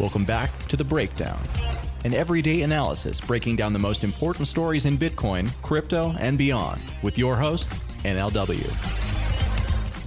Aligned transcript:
Welcome 0.00 0.24
back 0.24 0.50
to 0.66 0.76
The 0.76 0.82
Breakdown, 0.82 1.40
an 2.02 2.14
everyday 2.14 2.62
analysis 2.62 3.20
breaking 3.20 3.54
down 3.54 3.72
the 3.72 3.78
most 3.78 4.02
important 4.02 4.48
stories 4.48 4.86
in 4.86 4.98
Bitcoin, 4.98 5.48
crypto, 5.62 6.16
and 6.18 6.36
beyond 6.36 6.82
with 7.02 7.16
your 7.16 7.36
host, 7.36 7.70
NLW. 8.02 8.68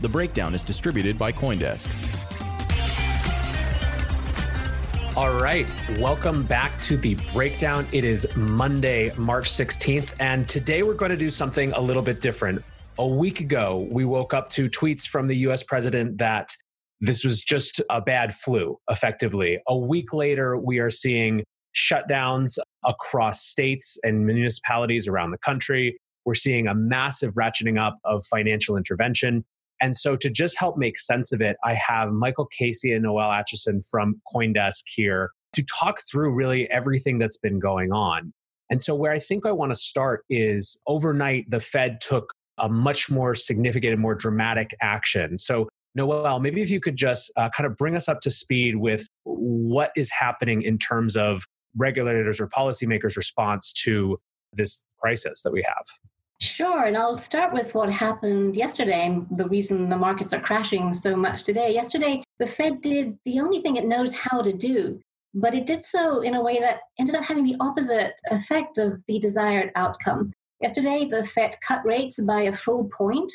The 0.02 0.10
Breakdown 0.10 0.54
is 0.54 0.66
distributed 0.66 1.18
by 1.18 1.32
Coindesk. 1.32 1.88
All 5.16 5.34
right, 5.36 5.66
welcome 6.00 6.44
back 6.44 6.78
to 6.82 6.98
the 6.98 7.16
breakdown. 7.32 7.88
It 7.94 8.04
is 8.04 8.28
Monday, 8.36 9.14
March 9.16 9.50
16th, 9.50 10.16
and 10.20 10.50
today 10.50 10.84
we're 10.84 10.96
going 10.96 11.12
to 11.12 11.18
do 11.18 11.30
something 11.30 11.72
a 11.72 11.80
little 11.80 12.04
bit 12.04 12.20
different. 12.20 12.62
A 13.00 13.08
week 13.08 13.40
ago, 13.40 13.88
we 13.90 14.04
woke 14.04 14.34
up 14.34 14.50
to 14.50 14.70
tweets 14.70 15.08
from 15.08 15.28
the 15.28 15.36
US 15.48 15.64
president 15.64 16.18
that 16.18 16.54
this 17.00 17.24
was 17.24 17.42
just 17.42 17.82
a 17.90 18.02
bad 18.02 18.34
flu, 18.34 18.78
effectively. 18.90 19.60
A 19.68 19.78
week 19.78 20.14
later, 20.14 20.58
we 20.58 20.80
are 20.80 20.90
seeing 20.90 21.44
shutdowns 21.76 22.58
across 22.86 23.46
states 23.46 23.98
and 24.04 24.26
municipalities 24.26 25.08
around 25.08 25.32
the 25.32 25.38
country. 25.38 25.98
We're 26.26 26.34
seeing 26.34 26.68
a 26.68 26.74
massive 26.74 27.36
ratcheting 27.36 27.80
up 27.80 28.00
of 28.04 28.26
financial 28.26 28.78
intervention. 28.78 29.46
And 29.80 29.96
so, 29.96 30.16
to 30.18 30.30
just 30.30 30.58
help 30.58 30.78
make 30.78 30.98
sense 30.98 31.32
of 31.32 31.40
it, 31.40 31.56
I 31.64 31.76
have 31.76 32.12
Michael 32.12 32.48
Casey 32.48 32.92
and 32.94 33.04
Noelle 33.04 33.30
Acheson 33.30 33.88
from 33.90 34.20
Coindesk 34.34 34.84
here 34.88 35.30
to 35.54 35.64
talk 35.64 36.00
through 36.12 36.34
really 36.34 36.70
everything 36.72 37.20
that's 37.20 37.38
been 37.38 37.60
going 37.60 37.92
on. 37.92 38.34
And 38.72 38.82
so, 38.82 38.96
where 38.96 39.12
I 39.12 39.20
think 39.20 39.46
I 39.46 39.52
want 39.52 39.72
to 39.72 39.76
start 39.76 40.24
is 40.30 40.82
overnight, 40.88 41.50
the 41.50 41.60
Fed 41.60 42.02
took 42.02 42.34
a 42.58 42.68
much 42.68 43.12
more 43.12 43.36
significant 43.36 43.94
and 43.94 44.02
more 44.02 44.16
dramatic 44.16 44.72
action. 44.82 45.38
So, 45.38 45.70
Noelle, 45.96 46.40
maybe 46.40 46.62
if 46.62 46.70
you 46.70 46.80
could 46.80 46.96
just 46.96 47.32
uh, 47.38 47.50
kind 47.50 47.66
of 47.66 47.76
bring 47.76 47.96
us 47.96 48.08
up 48.08 48.20
to 48.22 48.30
speed 48.30 48.76
with 48.76 49.08
what 49.24 49.92
is 49.96 50.12
happening 50.12 50.62
in 50.62 50.78
terms 50.78 51.16
of 51.16 51.44
regulators 51.76 52.40
or 52.40 52.48
policymakers' 52.48 53.18
response 53.18 53.72
to 53.72 54.20
this 54.54 54.86
crisis 55.00 55.42
that 55.44 55.52
we 55.52 55.64
have. 55.64 55.84
Sure, 56.40 56.84
and 56.84 56.96
I'll 56.96 57.18
start 57.18 57.52
with 57.52 57.74
what 57.74 57.92
happened 57.92 58.56
yesterday 58.56 59.08
and 59.08 59.26
the 59.32 59.48
reason 59.48 59.90
the 59.90 59.98
markets 59.98 60.34
are 60.34 60.40
crashing 60.40 60.94
so 60.94 61.16
much 61.16 61.44
today. 61.44 61.74
Yesterday, 61.74 62.24
the 62.38 62.46
Fed 62.46 62.82
did 62.82 63.18
the 63.26 63.40
only 63.40 63.60
thing 63.60 63.76
it 63.76 63.88
knows 63.88 64.14
how 64.14 64.44
to 64.44 64.54
do, 64.54 65.00
but 65.34 65.56
it 65.56 65.66
did 65.66 65.84
so 65.84 66.22
in 66.22 66.36
a 66.36 66.42
way 66.42 66.60
that 66.60 66.82
ended 67.00 67.16
up 67.16 67.24
having 67.24 67.44
the 67.44 67.58
opposite 67.60 68.14
effect 68.30 68.78
of 68.78 69.04
the 69.08 69.18
desired 69.18 69.72
outcome. 69.76 70.32
Yesterday, 70.62 71.06
the 71.06 71.24
Fed 71.24 71.56
cut 71.68 71.84
rates 71.84 72.20
by 72.20 72.44
a 72.44 72.54
full 72.54 72.88
point, 72.96 73.32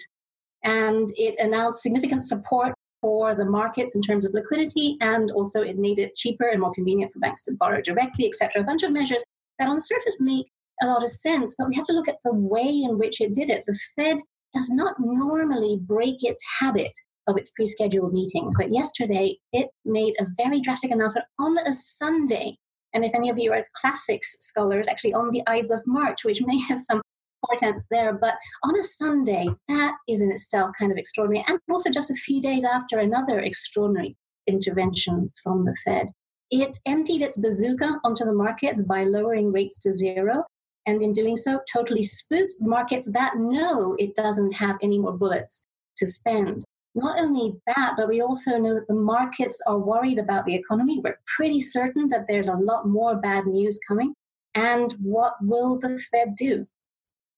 and 0.64 1.08
it 1.16 1.38
announced 1.38 1.82
significant 1.82 2.22
support 2.22 2.74
for 3.00 3.34
the 3.34 3.44
markets 3.44 3.96
in 3.96 4.02
terms 4.02 4.24
of 4.24 4.32
liquidity, 4.32 4.96
and 5.00 5.30
also 5.32 5.62
it 5.62 5.76
made 5.78 5.98
it 5.98 6.14
cheaper 6.14 6.48
and 6.48 6.60
more 6.60 6.72
convenient 6.72 7.12
for 7.12 7.18
banks 7.18 7.42
to 7.42 7.54
borrow 7.58 7.82
directly, 7.82 8.26
etc. 8.26 8.62
A 8.62 8.64
bunch 8.64 8.82
of 8.82 8.92
measures 8.92 9.24
that 9.58 9.68
on 9.68 9.76
the 9.76 9.80
surface 9.80 10.18
make 10.20 10.46
a 10.80 10.86
lot 10.86 11.02
of 11.02 11.10
sense, 11.10 11.54
but 11.58 11.68
we 11.68 11.74
have 11.74 11.84
to 11.84 11.92
look 11.92 12.08
at 12.08 12.18
the 12.24 12.32
way 12.32 12.68
in 12.68 12.98
which 12.98 13.20
it 13.20 13.34
did 13.34 13.50
it. 13.50 13.64
The 13.66 13.78
Fed 13.96 14.18
does 14.54 14.70
not 14.70 14.96
normally 14.98 15.78
break 15.80 16.22
its 16.22 16.42
habit 16.60 16.92
of 17.26 17.36
its 17.36 17.50
pre 17.50 17.66
scheduled 17.66 18.12
meetings, 18.12 18.54
but 18.56 18.72
yesterday 18.72 19.36
it 19.52 19.68
made 19.84 20.14
a 20.20 20.26
very 20.36 20.60
drastic 20.60 20.90
announcement 20.90 21.26
on 21.38 21.58
a 21.58 21.72
Sunday. 21.72 22.56
And 22.94 23.04
if 23.04 23.14
any 23.14 23.30
of 23.30 23.38
you 23.38 23.52
are 23.52 23.66
classics 23.76 24.36
scholars, 24.40 24.86
actually 24.88 25.14
on 25.14 25.30
the 25.30 25.42
Ides 25.46 25.70
of 25.70 25.82
March, 25.86 26.24
which 26.24 26.42
may 26.42 26.60
have 26.68 26.78
some 26.78 27.01
portents 27.46 27.86
there, 27.90 28.12
but 28.12 28.34
on 28.64 28.78
a 28.78 28.82
Sunday, 28.82 29.48
that 29.68 29.94
is 30.08 30.22
in 30.22 30.30
itself 30.30 30.70
kind 30.78 30.92
of 30.92 30.98
extraordinary. 30.98 31.44
And 31.48 31.58
also 31.70 31.90
just 31.90 32.10
a 32.10 32.14
few 32.14 32.40
days 32.40 32.64
after 32.64 32.98
another 32.98 33.40
extraordinary 33.40 34.16
intervention 34.46 35.32
from 35.42 35.64
the 35.64 35.76
Fed. 35.84 36.08
It 36.50 36.78
emptied 36.86 37.22
its 37.22 37.38
bazooka 37.38 38.00
onto 38.04 38.24
the 38.24 38.34
markets 38.34 38.82
by 38.82 39.04
lowering 39.04 39.52
rates 39.52 39.78
to 39.80 39.92
zero 39.92 40.44
and 40.86 41.00
in 41.00 41.12
doing 41.12 41.36
so, 41.36 41.60
totally 41.72 42.02
spooked 42.02 42.54
the 42.58 42.68
markets 42.68 43.08
that 43.12 43.36
know 43.36 43.94
it 43.98 44.14
doesn't 44.14 44.52
have 44.52 44.76
any 44.82 44.98
more 44.98 45.12
bullets 45.12 45.66
to 45.96 46.06
spend. 46.06 46.64
Not 46.94 47.18
only 47.18 47.54
that, 47.66 47.94
but 47.96 48.08
we 48.08 48.20
also 48.20 48.58
know 48.58 48.74
that 48.74 48.88
the 48.88 48.94
markets 48.94 49.62
are 49.66 49.78
worried 49.78 50.18
about 50.18 50.44
the 50.44 50.54
economy. 50.54 51.00
We're 51.02 51.18
pretty 51.36 51.60
certain 51.60 52.08
that 52.08 52.26
there's 52.28 52.48
a 52.48 52.56
lot 52.56 52.86
more 52.86 53.14
bad 53.16 53.46
news 53.46 53.78
coming. 53.86 54.14
And 54.54 54.92
what 55.00 55.34
will 55.40 55.78
the 55.78 55.98
Fed 56.10 56.34
do? 56.36 56.66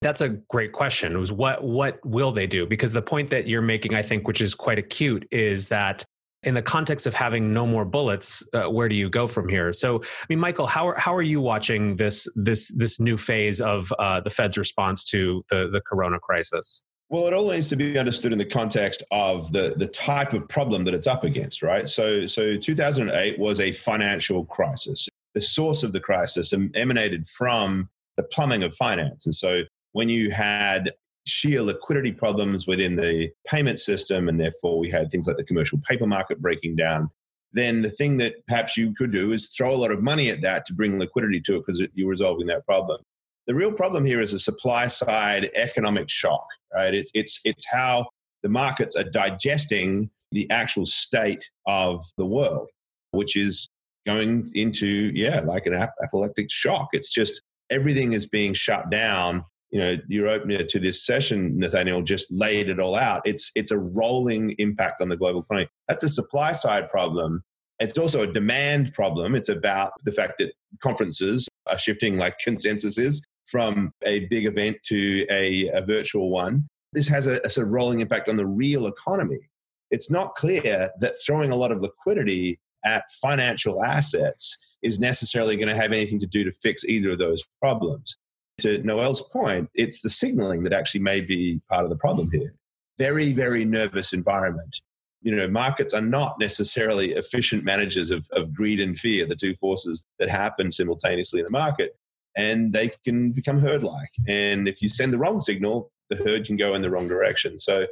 That's 0.03 0.21
a 0.21 0.28
great 0.28 0.72
question. 0.72 1.19
Was 1.19 1.32
what 1.32 1.65
what 1.65 2.05
will 2.05 2.32
they 2.32 2.47
do? 2.47 2.66
Because 2.66 2.93
the 2.93 3.03
point 3.03 3.31
that 3.31 3.47
you're 3.47 3.62
making, 3.62 3.94
I 3.94 4.03
think, 4.03 4.28
which 4.28 4.41
is 4.41 4.55
quite 4.55 4.78
acute, 4.78 5.27
is 5.31 5.69
that 5.69 6.05
in 6.44 6.55
the 6.55 6.62
context 6.62 7.06
of 7.06 7.15
having 7.15 7.53
no 7.53 7.66
more 7.66 7.84
bullets, 7.84 8.47
uh, 8.53 8.65
where 8.65 8.88
do 8.88 8.94
you 8.94 9.09
go 9.09 9.27
from 9.27 9.49
here? 9.49 9.72
So, 9.72 10.03
I 10.03 10.27
mean, 10.28 10.38
Michael, 10.38 10.66
how 10.66 10.88
are, 10.88 10.99
how 10.99 11.15
are 11.15 11.22
you 11.22 11.41
watching 11.41 11.97
this 11.97 12.28
this 12.37 12.72
this 12.77 13.00
new 13.00 13.16
phase 13.16 13.60
of 13.60 13.93
uh, 13.99 14.21
the 14.21 14.31
Fed's 14.31 14.59
response 14.59 15.05
to 15.06 15.44
the 15.50 15.69
the 15.69 15.81
Corona 15.81 16.19
crisis? 16.19 16.82
Well, 17.11 17.26
it 17.26 17.34
all 17.34 17.50
needs 17.50 17.69
to 17.69 17.76
be 17.76 17.99
understood 17.99 18.32
in 18.32 18.38
the 18.38 18.44
context 18.44 19.03
of 19.11 19.53
the 19.53 19.75
the 19.76 19.88
type 19.88 20.32
of 20.32 20.49
problem 20.49 20.84
that 20.84 20.94
it's 20.94 21.06
up 21.06 21.25
against, 21.25 21.62
right? 21.62 21.88
So, 21.88 22.26
so 22.26 22.56
2008 22.56 23.38
was 23.38 23.61
a 23.61 23.72
financial 23.72 24.44
crisis. 24.44 25.09
The 25.34 25.41
source 25.41 25.82
of 25.82 25.93
the 25.93 26.00
crisis 26.00 26.53
emanated 26.53 27.26
from 27.26 27.88
the 28.16 28.22
plumbing 28.22 28.62
of 28.62 28.75
finance, 28.76 29.26
and 29.26 29.34
so 29.34 29.62
when 29.94 30.09
you 30.09 30.31
had 30.31 30.93
sheer 31.27 31.62
liquidity 31.62 32.12
problems 32.12 32.66
within 32.66 32.97
the 32.97 33.31
payment 33.47 33.78
system, 33.78 34.28
and 34.28 34.38
therefore 34.38 34.78
we 34.78 34.91
had 34.91 35.10
things 35.10 35.27
like 35.27 35.38
the 35.38 35.44
commercial 35.44 35.81
paper 35.88 36.06
market 36.06 36.43
breaking 36.43 36.77
down, 36.77 37.09
then 37.53 37.81
the 37.81 37.91
thing 37.91 38.16
that 38.19 38.34
perhaps 38.47 38.77
you 38.77 38.93
could 38.94 39.12
do 39.12 39.32
is 39.32 39.49
throw 39.56 39.72
a 39.72 39.77
lot 39.77 39.93
of 39.93 40.03
money 40.03 40.28
at 40.28 40.43
that 40.43 40.66
to 40.66 40.75
bring 40.75 40.99
liquidity 40.99 41.41
to 41.41 41.55
it 41.55 41.65
because 41.65 41.82
you're 41.94 42.09
resolving 42.09 42.49
that 42.49 42.66
problem. 42.66 43.00
The 43.47 43.55
real 43.55 43.72
problem 43.72 44.05
here 44.05 44.21
is 44.21 44.32
a 44.32 44.38
supply 44.38 44.88
side 44.88 45.50
economic 45.55 46.11
shock, 46.11 46.47
right? 46.75 46.93
It, 46.93 47.11
it's, 47.15 47.41
it's 47.44 47.65
how 47.71 48.09
the 48.43 48.49
markets 48.49 48.97
are 48.97 49.05
digesting 49.05 50.11
the 50.32 50.50
actual 50.50 50.87
state 50.87 51.49
of 51.67 52.05
the 52.19 52.26
world, 52.26 52.69
which 53.12 53.37
is 53.37 53.69
going 54.06 54.44
into, 54.55 55.12
yeah, 55.14 55.40
like 55.40 55.67
an 55.67 55.75
apoplectic 55.75 56.50
shock. 56.50 56.88
It's 56.93 57.12
just 57.12 57.40
everything 57.70 58.12
is 58.12 58.26
being 58.26 58.55
shut 58.55 58.90
down 58.90 59.44
you 59.75 59.81
know 59.81 59.97
your 60.06 60.29
opener 60.29 60.62
to 60.62 60.79
this 60.79 61.05
session 61.05 61.59
nathaniel 61.59 62.00
just 62.00 62.31
laid 62.31 62.69
it 62.69 62.79
all 62.79 62.94
out. 62.94 63.23
It's 63.25 63.50
it's 63.56 63.73
a 63.73 63.79
rolling 63.79 64.55
impact 64.59 65.03
on 65.03 65.09
the 65.09 65.17
global 65.17 65.41
economy. 65.41 65.69
That's 65.88 66.05
a 66.05 66.09
supply 66.09 66.53
side 66.53 66.88
problem. 66.91 67.43
It's 67.81 67.99
also 67.99 68.23
a 68.23 68.32
demand 68.32 68.94
problem. 68.94 69.35
It's 69.35 69.49
about 69.49 69.91
the 70.05 70.12
fact 70.12 70.35
that 70.38 70.53
conferences 70.81 71.49
are 71.67 71.76
shifting 71.76 72.17
like 72.17 72.38
consensus 72.44 72.99
is 72.99 73.26
from 73.47 73.91
a 74.05 74.26
big 74.26 74.47
event 74.47 74.76
to 74.85 75.26
a, 75.29 75.69
a 75.71 75.85
virtual 75.85 76.31
one. 76.31 76.69
This 76.93 77.09
has 77.09 77.26
a, 77.26 77.41
a 77.44 77.50
sort 77.50 77.67
of 77.67 77.73
rolling 77.73 77.99
impact 77.99 78.29
on 78.29 78.37
the 78.37 78.47
real 78.47 78.87
economy. 78.87 79.50
It's 79.91 80.09
not 80.09 80.37
clear 80.37 80.91
that 81.00 81.15
throwing 81.26 81.50
a 81.50 81.56
lot 81.56 81.73
of 81.73 81.82
liquidity 81.82 82.61
at 82.85 83.05
financial 83.21 83.85
assets 83.85 84.76
is 84.85 85.00
necessarily 85.00 85.56
going 85.56 85.69
to 85.69 85.75
have 85.75 85.91
anything 85.91 86.21
to 86.21 86.29
do 86.29 86.44
to 86.44 86.53
fix 86.53 86.85
either 86.85 87.12
of 87.12 87.19
those 87.19 87.43
problems 87.61 88.17
to 88.58 88.78
Noelle's 88.78 89.22
point, 89.22 89.68
it's 89.74 90.00
the 90.00 90.08
signaling 90.08 90.62
that 90.64 90.72
actually 90.72 91.00
may 91.00 91.20
be 91.20 91.60
part 91.68 91.84
of 91.84 91.90
the 91.90 91.96
problem 91.96 92.30
here. 92.30 92.54
very, 92.98 93.32
very 93.32 93.64
nervous 93.64 94.12
environment. 94.12 94.80
You 95.22 95.34
know, 95.34 95.48
markets 95.48 95.94
are 95.94 96.02
not 96.02 96.38
necessarily 96.38 97.12
efficient 97.12 97.64
managers 97.64 98.10
of, 98.10 98.28
of 98.32 98.54
greed 98.54 98.80
and 98.80 98.98
fear, 98.98 99.26
the 99.26 99.36
two 99.36 99.54
forces 99.54 100.04
that 100.18 100.28
happen 100.28 100.70
simultaneously 100.70 101.40
in 101.40 101.46
the 101.46 101.50
market. 101.50 101.96
And 102.36 102.72
they 102.72 102.92
can 103.04 103.32
become 103.32 103.58
herd 103.58 103.84
like. 103.84 104.10
And 104.28 104.68
if 104.68 104.82
you 104.82 104.88
send 104.88 105.12
the 105.12 105.18
wrong 105.18 105.40
signal, 105.40 105.90
the 106.10 106.16
herd 106.16 106.44
can 106.44 106.56
go 106.56 106.74
in 106.74 106.82
the 106.82 106.90
wrong 106.90 107.08
direction. 107.08 107.58
So, 107.58 107.86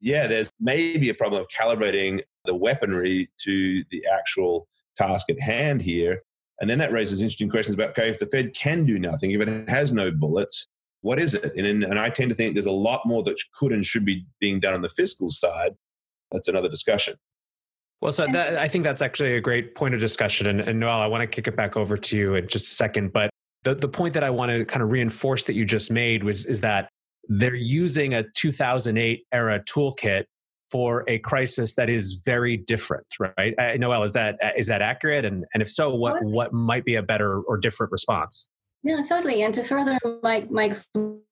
yeah, 0.00 0.26
there's 0.26 0.50
maybe 0.58 1.10
a 1.10 1.14
problem 1.14 1.42
of 1.42 1.48
calibrating 1.48 2.22
the 2.44 2.54
weaponry 2.54 3.30
to 3.42 3.84
the 3.90 4.06
actual 4.12 4.66
task 4.96 5.30
at 5.30 5.40
hand 5.40 5.82
here. 5.82 6.22
And 6.60 6.70
then 6.70 6.78
that 6.78 6.92
raises 6.92 7.20
interesting 7.20 7.50
questions 7.50 7.74
about 7.74 7.90
okay, 7.90 8.08
if 8.08 8.18
the 8.18 8.26
Fed 8.26 8.54
can 8.54 8.84
do 8.84 8.98
nothing, 8.98 9.32
if 9.32 9.40
it 9.40 9.68
has 9.68 9.92
no 9.92 10.10
bullets, 10.10 10.66
what 11.00 11.18
is 11.18 11.34
it? 11.34 11.54
And, 11.56 11.84
and 11.84 11.98
I 11.98 12.08
tend 12.08 12.30
to 12.30 12.34
think 12.34 12.54
there's 12.54 12.66
a 12.66 12.70
lot 12.72 13.02
more 13.04 13.22
that 13.24 13.36
could 13.58 13.72
and 13.72 13.84
should 13.84 14.04
be 14.04 14.24
being 14.40 14.60
done 14.60 14.74
on 14.74 14.80
the 14.80 14.88
fiscal 14.88 15.28
side. 15.28 15.74
That's 16.30 16.48
another 16.48 16.68
discussion. 16.68 17.14
Well, 18.00 18.12
so 18.12 18.26
that, 18.26 18.56
I 18.56 18.68
think 18.68 18.84
that's 18.84 19.02
actually 19.02 19.36
a 19.36 19.40
great 19.40 19.74
point 19.74 19.94
of 19.94 20.00
discussion. 20.00 20.46
And, 20.46 20.60
and 20.60 20.80
Noelle, 20.80 21.00
I 21.00 21.06
want 21.06 21.22
to 21.22 21.26
kick 21.26 21.46
it 21.46 21.56
back 21.56 21.76
over 21.76 21.96
to 21.96 22.16
you 22.16 22.34
in 22.34 22.48
just 22.48 22.68
a 22.68 22.74
second. 22.74 23.12
But 23.12 23.30
the, 23.64 23.74
the 23.74 23.88
point 23.88 24.14
that 24.14 24.24
I 24.24 24.30
want 24.30 24.50
to 24.50 24.64
kind 24.64 24.82
of 24.82 24.90
reinforce 24.90 25.44
that 25.44 25.54
you 25.54 25.64
just 25.64 25.90
made 25.90 26.22
was 26.24 26.44
is 26.46 26.60
that 26.62 26.88
they're 27.28 27.54
using 27.54 28.14
a 28.14 28.24
2008 28.34 29.24
era 29.32 29.62
toolkit 29.64 30.24
for 30.70 31.04
a 31.08 31.18
crisis 31.20 31.74
that 31.74 31.88
is 31.88 32.14
very 32.24 32.56
different, 32.56 33.06
right? 33.18 33.54
Uh, 33.58 33.76
Noelle, 33.76 34.02
is 34.02 34.12
that 34.14 34.36
uh, 34.42 34.50
that 34.66 34.82
accurate? 34.82 35.24
And 35.24 35.44
and 35.54 35.62
if 35.62 35.70
so, 35.70 35.94
what 35.94 36.22
what 36.22 36.52
might 36.52 36.84
be 36.84 36.96
a 36.96 37.02
better 37.02 37.40
or 37.40 37.56
different 37.56 37.92
response? 37.92 38.48
No, 38.84 39.02
totally. 39.02 39.42
And 39.42 39.54
to 39.54 39.64
further 39.64 39.98
Mike, 40.22 40.50
Mike's 40.50 40.90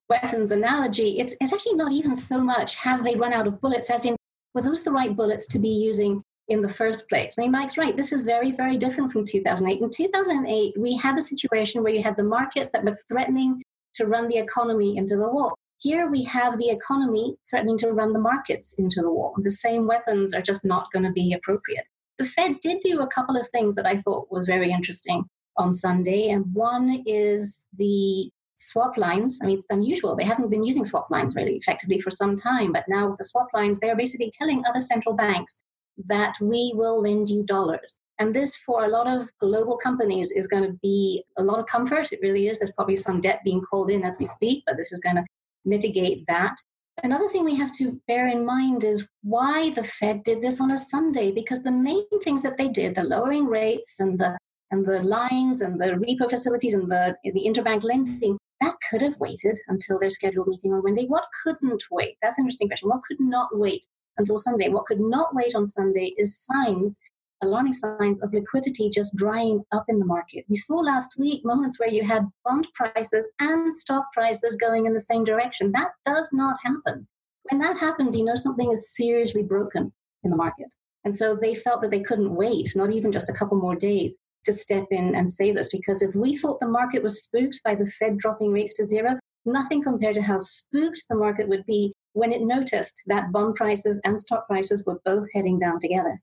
weapons 0.09 0.51
analogy, 0.51 1.21
it's, 1.21 1.37
it's 1.39 1.53
actually 1.53 1.75
not 1.75 1.93
even 1.93 2.17
so 2.17 2.41
much 2.41 2.77
have 2.77 3.05
they 3.05 3.15
run 3.15 3.35
out 3.35 3.47
of 3.47 3.61
bullets, 3.61 3.91
as 3.91 4.07
in, 4.07 4.17
were 4.55 4.63
those 4.63 4.83
the 4.83 4.91
right 4.91 5.15
bullets 5.15 5.47
to 5.49 5.59
be 5.59 5.69
using 5.69 6.23
in 6.49 6.63
the 6.63 6.69
first 6.69 7.11
place? 7.11 7.37
I 7.39 7.43
mean, 7.43 7.53
Mike's 7.53 7.77
right. 7.77 7.95
This 7.95 8.11
is 8.11 8.23
very, 8.23 8.53
very 8.53 8.79
different 8.79 9.13
from 9.13 9.27
2008. 9.27 9.83
In 9.83 9.91
2008, 9.91 10.75
we 10.79 10.97
had 10.97 11.15
the 11.15 11.23
situation 11.23 11.83
where 11.83 11.93
you 11.93 12.03
had 12.03 12.17
the 12.17 12.23
markets 12.23 12.71
that 12.71 12.85
were 12.85 12.97
threatening 13.07 13.63
to 13.97 14.07
run 14.07 14.29
the 14.29 14.39
economy 14.39 14.97
into 14.97 15.17
the 15.17 15.29
wall. 15.29 15.55
Here 15.83 16.09
we 16.09 16.23
have 16.23 16.59
the 16.59 16.71
economy 16.71 17.35
threatening 17.51 17.77
to 17.79 17.91
run 17.91 18.13
the 18.13 18.21
markets 18.21 18.73
into 18.79 19.03
the 19.03 19.13
wall. 19.13 19.35
The 19.43 19.51
same 19.51 19.89
weapons 19.89 20.33
are 20.33 20.41
just 20.41 20.65
not 20.65 20.87
going 20.93 21.03
to 21.03 21.11
be 21.11 21.33
appropriate. 21.33 21.89
The 22.19 22.25
Fed 22.25 22.61
did 22.61 22.79
do 22.79 23.01
a 23.01 23.09
couple 23.09 23.37
of 23.37 23.49
things 23.49 23.75
that 23.75 23.87
I 23.87 23.97
thought 23.97 24.31
was 24.31 24.47
very 24.47 24.71
interesting 24.71 25.25
on 25.57 25.73
Sunday. 25.73 26.29
And 26.29 26.45
one 26.55 27.03
is 27.05 27.65
the 27.77 28.31
swap 28.55 28.97
lines. 28.97 29.41
I 29.43 29.47
mean, 29.47 29.59
it's 29.59 29.67
unusual. 29.71 30.15
They 30.15 30.23
haven't 30.23 30.51
been 30.51 30.63
using 30.63 30.85
swap 30.85 31.11
lines 31.11 31.35
really 31.35 31.57
effectively 31.57 31.99
for 31.99 32.13
some 32.13 32.37
time. 32.37 32.71
But 32.71 32.85
now 32.87 33.09
with 33.09 33.19
the 33.19 33.25
swap 33.25 33.49
lines, 33.53 33.81
they 33.81 33.91
are 33.91 33.97
basically 33.97 34.31
telling 34.39 34.63
other 34.65 34.79
central 34.79 35.17
banks 35.17 35.65
that 36.07 36.37
we 36.41 36.73
will 36.77 37.03
lend 37.03 37.29
you 37.29 37.43
dollars. 37.43 37.99
And 38.21 38.33
this, 38.33 38.55
for 38.55 38.85
a 38.85 38.89
lot 38.89 39.09
of 39.09 39.33
global 39.41 39.77
companies, 39.79 40.31
is 40.31 40.47
going 40.47 40.63
to 40.63 40.79
be 40.81 41.25
a 41.37 41.43
lot 41.43 41.59
of 41.59 41.67
comfort. 41.67 42.13
It 42.13 42.21
really 42.23 42.47
is. 42.47 42.61
There's 42.61 42.71
probably 42.71 42.95
some 42.95 43.21
debt 43.21 43.41
being 43.45 43.63
called 43.63 43.91
in 43.91 44.05
as 44.05 44.21
we 44.21 44.27
speak, 44.27 44.63
but 44.65 44.77
this 44.77 44.93
is 44.93 45.01
going 45.01 45.17
to 45.17 45.25
mitigate 45.65 46.27
that. 46.27 46.57
Another 47.03 47.29
thing 47.29 47.45
we 47.45 47.57
have 47.57 47.73
to 47.73 48.01
bear 48.07 48.29
in 48.29 48.45
mind 48.45 48.85
is 48.85 49.09
why 49.23 49.71
the 49.71 49.85
Fed 49.85 50.23
did 50.25 50.43
this 50.43 50.61
on 50.61 50.71
a 50.71 50.77
Sunday, 50.77 51.33
because 51.33 51.63
the 51.63 51.73
main 51.73 52.05
things 52.23 52.43
that 52.43 52.59
they 52.59 52.69
did, 52.69 52.95
the 52.95 53.03
lowering 53.03 53.47
rates 53.47 53.99
and 53.99 54.19
the 54.19 54.37
and 54.71 54.87
the 54.87 55.03
lines 55.03 55.61
and 55.61 55.81
the 55.81 55.91
repo 55.91 56.29
facilities 56.29 56.73
and 56.73 56.91
the, 56.91 57.15
the 57.23 57.47
interbank 57.47 57.83
lending, 57.83 58.39
that 58.63 58.75
could 58.89 59.03
have 59.03 59.19
waited 59.21 59.59
until 59.69 59.99
their 59.99 60.09
scheduled 60.09 60.49
meeting 60.49 60.73
on 60.73 60.83
Monday. 60.83 61.05
What 61.07 61.25
couldn't 61.43 61.85
wait? 61.91 62.17
That's 62.23 62.39
an 62.39 62.45
interesting 62.45 62.69
question. 62.69 62.89
What 62.89 63.03
could 63.07 63.21
not 63.21 63.51
wait 63.53 63.85
until 64.17 64.39
Sunday? 64.39 64.71
What 64.71 64.87
could 64.87 65.01
not 65.01 65.35
wait 65.35 65.55
on 65.55 65.67
Sunday 65.67 66.15
is 66.17 66.39
signs, 66.39 66.99
alarming 67.43 67.73
signs 67.73 68.21
of 68.23 68.33
liquidity 68.33 68.89
just 68.89 69.17
drying 69.17 69.63
up 69.73 69.85
in 69.89 69.99
the 69.99 70.05
market. 70.05 70.45
We 70.49 70.57
saw 70.57 70.77
last 70.77 71.19
week 71.19 71.45
moments 71.45 71.79
where 71.79 71.89
you 71.89 72.07
had 72.07 72.29
bond 72.45 72.69
prices 72.75 73.29
and 73.39 73.75
stock 73.75 74.13
prices 74.13 74.57
going 74.57 74.87
in 74.87 74.93
the 74.93 75.01
same 75.01 75.25
direction. 75.25 75.73
That 75.73 75.91
does 76.05 76.31
not 76.33 76.57
happen. 76.63 77.07
When 77.51 77.61
that 77.61 77.79
happens, 77.79 78.17
you 78.17 78.25
know 78.25 78.37
something 78.37 78.71
is 78.71 78.95
seriously 78.95 79.43
broken 79.43 79.93
in 80.23 80.31
the 80.31 80.37
market. 80.37 80.75
And 81.05 81.15
so 81.15 81.35
they 81.35 81.55
felt 81.55 81.83
that 81.83 81.91
they 81.91 82.01
couldn't 82.01 82.35
wait, 82.35 82.73
not 82.77 82.93
even 82.93 83.11
just 83.11 83.29
a 83.29 83.33
couple 83.33 83.59
more 83.59 83.75
days 83.75 84.17
to 84.45 84.53
step 84.53 84.87
in 84.91 85.15
and 85.15 85.31
say 85.31 85.53
this 85.53 85.69
because 85.69 86.03
if 86.03 86.15
we 86.15 86.37
thought 86.37 86.61
the 86.61 86.67
market 86.67 87.03
was 87.03 87.23
spooked 87.23 87.61
by 87.65 87.75
the 87.75 87.91
Fed 87.99 88.19
dropping 88.19 88.53
rates 88.53 88.73
to 88.75 88.85
zero, 88.85 89.19
nothing 89.45 89.83
compared 89.83 90.15
to 90.15 90.23
how 90.23 90.39
spooked 90.39 91.05
the 91.09 91.17
market 91.17 91.49
would 91.49 91.65
be 91.67 91.93
when 92.13 92.33
it 92.33 92.43
noticed 92.43 93.03
that 93.07 93.33
bond 93.33 93.55
prices 93.55 94.01
and 94.05 94.21
stock 94.21 94.47
prices 94.47 94.85
were 94.87 95.01
both 95.05 95.27
heading 95.35 95.59
down 95.59 95.81
together. 95.81 96.21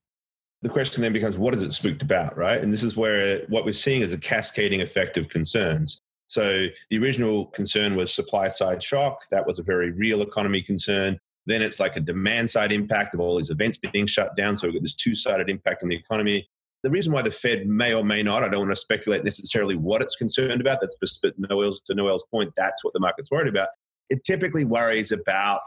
The 0.61 0.69
question 0.69 1.01
then 1.01 1.13
becomes 1.13 1.37
what 1.37 1.53
is 1.53 1.63
it 1.63 1.71
spooked 1.71 2.01
about, 2.01 2.37
right? 2.37 2.59
And 2.59 2.71
this 2.71 2.83
is 2.83 2.97
where 2.97 3.45
what 3.47 3.65
we're 3.65 3.73
seeing 3.73 4.01
is 4.01 4.13
a 4.13 4.17
cascading 4.17 4.81
effect 4.81 5.17
of 5.17 5.29
concerns. 5.29 6.01
So 6.27 6.67
the 6.89 6.97
original 6.99 7.45
concern 7.47 7.95
was 7.95 8.13
supply 8.13 8.49
side 8.49 8.83
shock. 8.83 9.23
That 9.31 9.47
was 9.47 9.59
a 9.59 9.63
very 9.63 9.91
real 9.91 10.21
economy 10.21 10.61
concern. 10.61 11.17
Then 11.45 11.61
it's 11.61 11.79
like 11.79 11.95
a 11.95 12.01
demand 12.01 12.49
side 12.49 12.71
impact 12.71 13.13
of 13.13 13.19
all 13.19 13.37
these 13.37 13.49
events 13.49 13.77
being 13.77 14.05
shut 14.05 14.35
down. 14.35 14.55
So 14.55 14.67
we've 14.67 14.75
got 14.75 14.83
this 14.83 14.95
two 14.95 15.15
sided 15.15 15.49
impact 15.49 15.81
on 15.81 15.89
the 15.89 15.95
economy 15.95 16.47
the 16.83 16.89
reason 16.89 17.11
why 17.11 17.21
the 17.21 17.31
Fed 17.31 17.67
may 17.67 17.93
or 17.93 18.03
may 18.03 18.23
not, 18.23 18.43
I 18.43 18.49
don't 18.49 18.61
want 18.61 18.71
to 18.71 18.75
speculate 18.75 19.23
necessarily 19.23 19.75
what 19.75 20.01
it's 20.01 20.15
concerned 20.15 20.61
about. 20.61 20.79
That's 20.81 20.95
but 21.21 21.33
Noelle's, 21.37 21.81
to 21.81 21.93
Noelle's 21.93 22.23
point, 22.31 22.53
that's 22.55 22.83
what 22.83 22.93
the 22.93 22.99
market's 22.99 23.31
worried 23.31 23.47
about. 23.47 23.69
It 24.09 24.23
typically 24.23 24.63
worries 24.63 25.11
about 25.11 25.63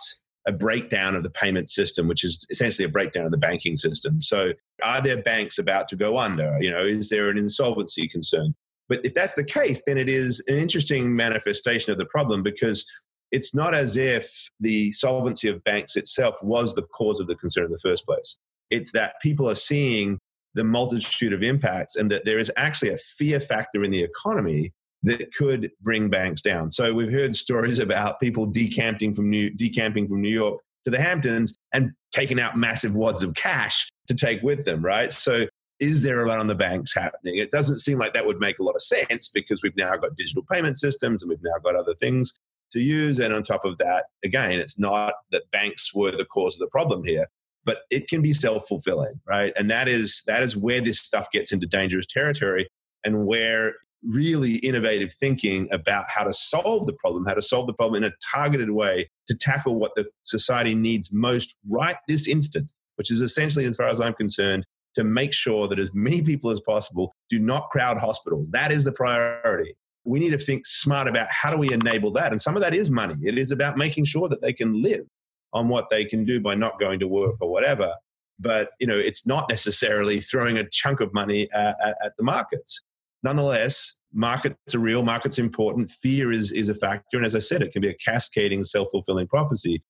a 0.46 0.52
breakdown 0.52 1.14
of 1.14 1.22
the 1.22 1.30
payment 1.30 1.68
system, 1.68 2.08
which 2.08 2.24
is 2.24 2.44
essentially 2.50 2.84
a 2.84 2.90
breakdown 2.90 3.24
of 3.24 3.30
the 3.30 3.38
banking 3.38 3.76
system. 3.76 4.20
So, 4.20 4.52
are 4.82 5.00
there 5.00 5.22
banks 5.22 5.58
about 5.58 5.88
to 5.88 5.96
go 5.96 6.18
under? 6.18 6.58
You 6.60 6.70
know, 6.70 6.84
is 6.84 7.08
there 7.08 7.30
an 7.30 7.38
insolvency 7.38 8.08
concern? 8.08 8.54
But 8.88 9.04
if 9.04 9.14
that's 9.14 9.34
the 9.34 9.44
case, 9.44 9.82
then 9.86 9.96
it 9.96 10.08
is 10.08 10.42
an 10.48 10.56
interesting 10.56 11.14
manifestation 11.14 11.92
of 11.92 11.98
the 11.98 12.06
problem 12.06 12.42
because 12.42 12.84
it's 13.30 13.54
not 13.54 13.74
as 13.74 13.96
if 13.96 14.50
the 14.60 14.92
solvency 14.92 15.48
of 15.48 15.64
banks 15.64 15.96
itself 15.96 16.34
was 16.42 16.74
the 16.74 16.82
cause 16.82 17.20
of 17.20 17.26
the 17.26 17.36
concern 17.36 17.66
in 17.66 17.72
the 17.72 17.78
first 17.78 18.04
place. 18.04 18.38
It's 18.70 18.92
that 18.92 19.14
people 19.22 19.48
are 19.48 19.54
seeing 19.54 20.18
the 20.54 20.64
multitude 20.64 21.32
of 21.32 21.42
impacts 21.42 21.96
and 21.96 22.10
that 22.10 22.24
there 22.24 22.38
is 22.38 22.52
actually 22.56 22.90
a 22.90 22.98
fear 22.98 23.40
factor 23.40 23.82
in 23.82 23.90
the 23.90 24.02
economy 24.02 24.72
that 25.02 25.34
could 25.34 25.70
bring 25.80 26.08
banks 26.08 26.42
down. 26.42 26.70
So 26.70 26.92
we've 26.92 27.12
heard 27.12 27.34
stories 27.34 27.78
about 27.78 28.20
people 28.20 28.46
decamping 28.46 29.14
from 29.14 29.30
New, 29.30 29.50
decamping 29.50 30.08
from 30.08 30.20
New 30.20 30.32
York 30.32 30.60
to 30.84 30.90
the 30.90 31.00
Hamptons 31.00 31.56
and 31.72 31.92
taking 32.12 32.40
out 32.40 32.56
massive 32.56 32.94
wads 32.94 33.22
of 33.22 33.34
cash 33.34 33.88
to 34.08 34.14
take 34.14 34.42
with 34.42 34.64
them, 34.64 34.84
right? 34.84 35.12
So 35.12 35.46
is 35.80 36.02
there 36.02 36.24
a 36.24 36.28
lot 36.28 36.38
on 36.38 36.46
the 36.46 36.54
banks 36.54 36.94
happening? 36.94 37.36
It 37.36 37.50
doesn't 37.50 37.78
seem 37.78 37.98
like 37.98 38.14
that 38.14 38.26
would 38.26 38.38
make 38.38 38.58
a 38.58 38.62
lot 38.62 38.74
of 38.74 38.82
sense 38.82 39.28
because 39.28 39.62
we've 39.62 39.76
now 39.76 39.96
got 39.96 40.16
digital 40.16 40.44
payment 40.50 40.78
systems 40.78 41.22
and 41.22 41.30
we've 41.30 41.42
now 41.42 41.58
got 41.64 41.74
other 41.74 41.94
things 41.94 42.32
to 42.72 42.80
use. 42.80 43.18
And 43.18 43.34
on 43.34 43.42
top 43.42 43.64
of 43.64 43.78
that, 43.78 44.04
again, 44.24 44.52
it's 44.52 44.78
not 44.78 45.14
that 45.32 45.50
banks 45.50 45.92
were 45.94 46.12
the 46.12 46.24
cause 46.24 46.54
of 46.54 46.60
the 46.60 46.68
problem 46.68 47.04
here 47.04 47.26
but 47.64 47.82
it 47.90 48.08
can 48.08 48.20
be 48.22 48.32
self-fulfilling 48.32 49.20
right 49.26 49.52
and 49.56 49.70
that 49.70 49.88
is 49.88 50.22
that 50.26 50.42
is 50.42 50.56
where 50.56 50.80
this 50.80 50.98
stuff 50.98 51.30
gets 51.30 51.52
into 51.52 51.66
dangerous 51.66 52.06
territory 52.06 52.66
and 53.04 53.26
where 53.26 53.74
really 54.04 54.56
innovative 54.56 55.12
thinking 55.14 55.68
about 55.72 56.06
how 56.08 56.24
to 56.24 56.32
solve 56.32 56.86
the 56.86 56.92
problem 56.94 57.24
how 57.24 57.34
to 57.34 57.42
solve 57.42 57.66
the 57.66 57.72
problem 57.74 58.02
in 58.02 58.10
a 58.10 58.14
targeted 58.34 58.70
way 58.70 59.08
to 59.26 59.34
tackle 59.34 59.78
what 59.78 59.92
the 59.94 60.06
society 60.24 60.74
needs 60.74 61.10
most 61.12 61.56
right 61.68 61.96
this 62.08 62.26
instant 62.26 62.68
which 62.96 63.10
is 63.10 63.20
essentially 63.20 63.64
as 63.64 63.76
far 63.76 63.88
as 63.88 64.00
i'm 64.00 64.14
concerned 64.14 64.64
to 64.94 65.04
make 65.04 65.32
sure 65.32 65.68
that 65.68 65.78
as 65.78 65.90
many 65.94 66.20
people 66.20 66.50
as 66.50 66.60
possible 66.60 67.12
do 67.30 67.38
not 67.38 67.70
crowd 67.70 67.96
hospitals 67.96 68.50
that 68.50 68.72
is 68.72 68.84
the 68.84 68.92
priority 68.92 69.74
we 70.04 70.18
need 70.18 70.30
to 70.30 70.38
think 70.38 70.66
smart 70.66 71.06
about 71.06 71.28
how 71.30 71.50
do 71.50 71.56
we 71.56 71.72
enable 71.72 72.10
that 72.10 72.32
and 72.32 72.42
some 72.42 72.56
of 72.56 72.62
that 72.62 72.74
is 72.74 72.90
money 72.90 73.14
it 73.22 73.38
is 73.38 73.52
about 73.52 73.76
making 73.76 74.04
sure 74.04 74.28
that 74.28 74.42
they 74.42 74.52
can 74.52 74.82
live 74.82 75.04
on 75.52 75.68
what 75.68 75.90
they 75.90 76.04
can 76.04 76.24
do 76.24 76.40
by 76.40 76.54
not 76.54 76.80
going 76.80 76.98
to 77.00 77.08
work 77.08 77.36
or 77.40 77.50
whatever. 77.50 77.94
But 78.38 78.70
you 78.80 78.86
know, 78.86 78.96
it's 78.96 79.26
not 79.26 79.48
necessarily 79.48 80.20
throwing 80.20 80.58
a 80.58 80.68
chunk 80.68 81.00
of 81.00 81.12
money 81.12 81.48
at, 81.52 81.76
at, 81.82 81.96
at 82.02 82.12
the 82.16 82.24
markets. 82.24 82.82
Nonetheless, 83.22 84.00
markets 84.12 84.74
are 84.74 84.80
real. 84.80 85.02
Markets 85.02 85.38
are 85.38 85.42
important. 85.42 85.90
Fear 85.90 86.32
is 86.32 86.52
is 86.52 86.68
a 86.68 86.74
factor, 86.74 87.16
and 87.16 87.26
as 87.26 87.36
I 87.36 87.40
said, 87.40 87.62
it 87.62 87.72
can 87.72 87.82
be 87.82 87.88
a 87.88 87.94
cascading, 87.94 88.64
self 88.64 88.88
fulfilling 88.90 89.28
prophecy. 89.28 89.82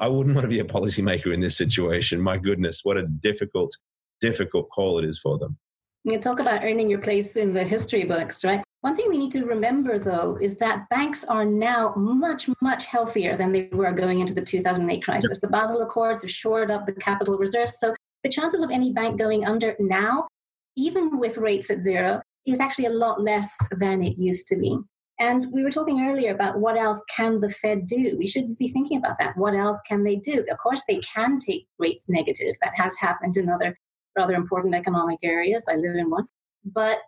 I 0.00 0.08
wouldn't 0.08 0.34
want 0.34 0.44
to 0.44 0.48
be 0.48 0.58
a 0.58 0.64
policymaker 0.64 1.32
in 1.32 1.40
this 1.40 1.56
situation. 1.56 2.20
My 2.20 2.36
goodness, 2.36 2.80
what 2.82 2.96
a 2.96 3.06
difficult, 3.06 3.74
difficult 4.20 4.68
call 4.70 4.98
it 4.98 5.04
is 5.04 5.18
for 5.18 5.38
them. 5.38 5.56
You 6.04 6.18
talk 6.18 6.40
about 6.40 6.62
earning 6.62 6.90
your 6.90 7.00
place 7.00 7.36
in 7.36 7.54
the 7.54 7.64
history 7.64 8.04
books, 8.04 8.44
right? 8.44 8.62
One 8.82 8.94
thing 8.94 9.06
we 9.08 9.16
need 9.16 9.32
to 9.32 9.46
remember, 9.46 9.98
though, 9.98 10.36
is 10.38 10.58
that 10.58 10.86
banks 10.90 11.24
are 11.24 11.46
now 11.46 11.94
much, 11.96 12.50
much 12.60 12.84
healthier 12.84 13.34
than 13.34 13.52
they 13.52 13.70
were 13.72 13.92
going 13.92 14.20
into 14.20 14.34
the 14.34 14.42
2008 14.42 15.02
crisis. 15.02 15.40
The 15.40 15.48
Basel 15.48 15.80
Accords 15.80 16.20
have 16.20 16.30
shored 16.30 16.70
up 16.70 16.84
the 16.84 16.92
capital 16.92 17.38
reserves. 17.38 17.78
So 17.78 17.94
the 18.22 18.28
chances 18.28 18.62
of 18.62 18.70
any 18.70 18.92
bank 18.92 19.18
going 19.18 19.46
under 19.46 19.74
now, 19.78 20.28
even 20.76 21.18
with 21.18 21.38
rates 21.38 21.70
at 21.70 21.80
zero, 21.80 22.20
is 22.46 22.60
actually 22.60 22.86
a 22.86 22.90
lot 22.90 23.20
less 23.20 23.56
than 23.70 24.02
it 24.02 24.18
used 24.18 24.46
to 24.48 24.56
be. 24.56 24.78
And 25.20 25.46
we 25.52 25.62
were 25.62 25.70
talking 25.70 26.00
earlier 26.00 26.34
about 26.34 26.58
what 26.58 26.76
else 26.76 27.02
can 27.14 27.40
the 27.40 27.48
Fed 27.48 27.86
do? 27.86 28.16
We 28.18 28.26
should 28.26 28.58
be 28.58 28.68
thinking 28.68 28.98
about 28.98 29.18
that. 29.20 29.36
What 29.36 29.54
else 29.54 29.80
can 29.82 30.02
they 30.02 30.16
do? 30.16 30.44
Of 30.50 30.58
course, 30.58 30.82
they 30.88 30.98
can 30.98 31.38
take 31.38 31.68
rates 31.78 32.10
negative. 32.10 32.56
That 32.60 32.72
has 32.74 32.96
happened 32.96 33.36
in 33.36 33.48
other 33.48 33.78
rather 34.16 34.34
important 34.34 34.74
economic 34.74 35.20
areas. 35.22 35.66
I 35.70 35.76
live 35.76 35.96
in 35.96 36.10
one. 36.10 36.26
But 36.64 37.02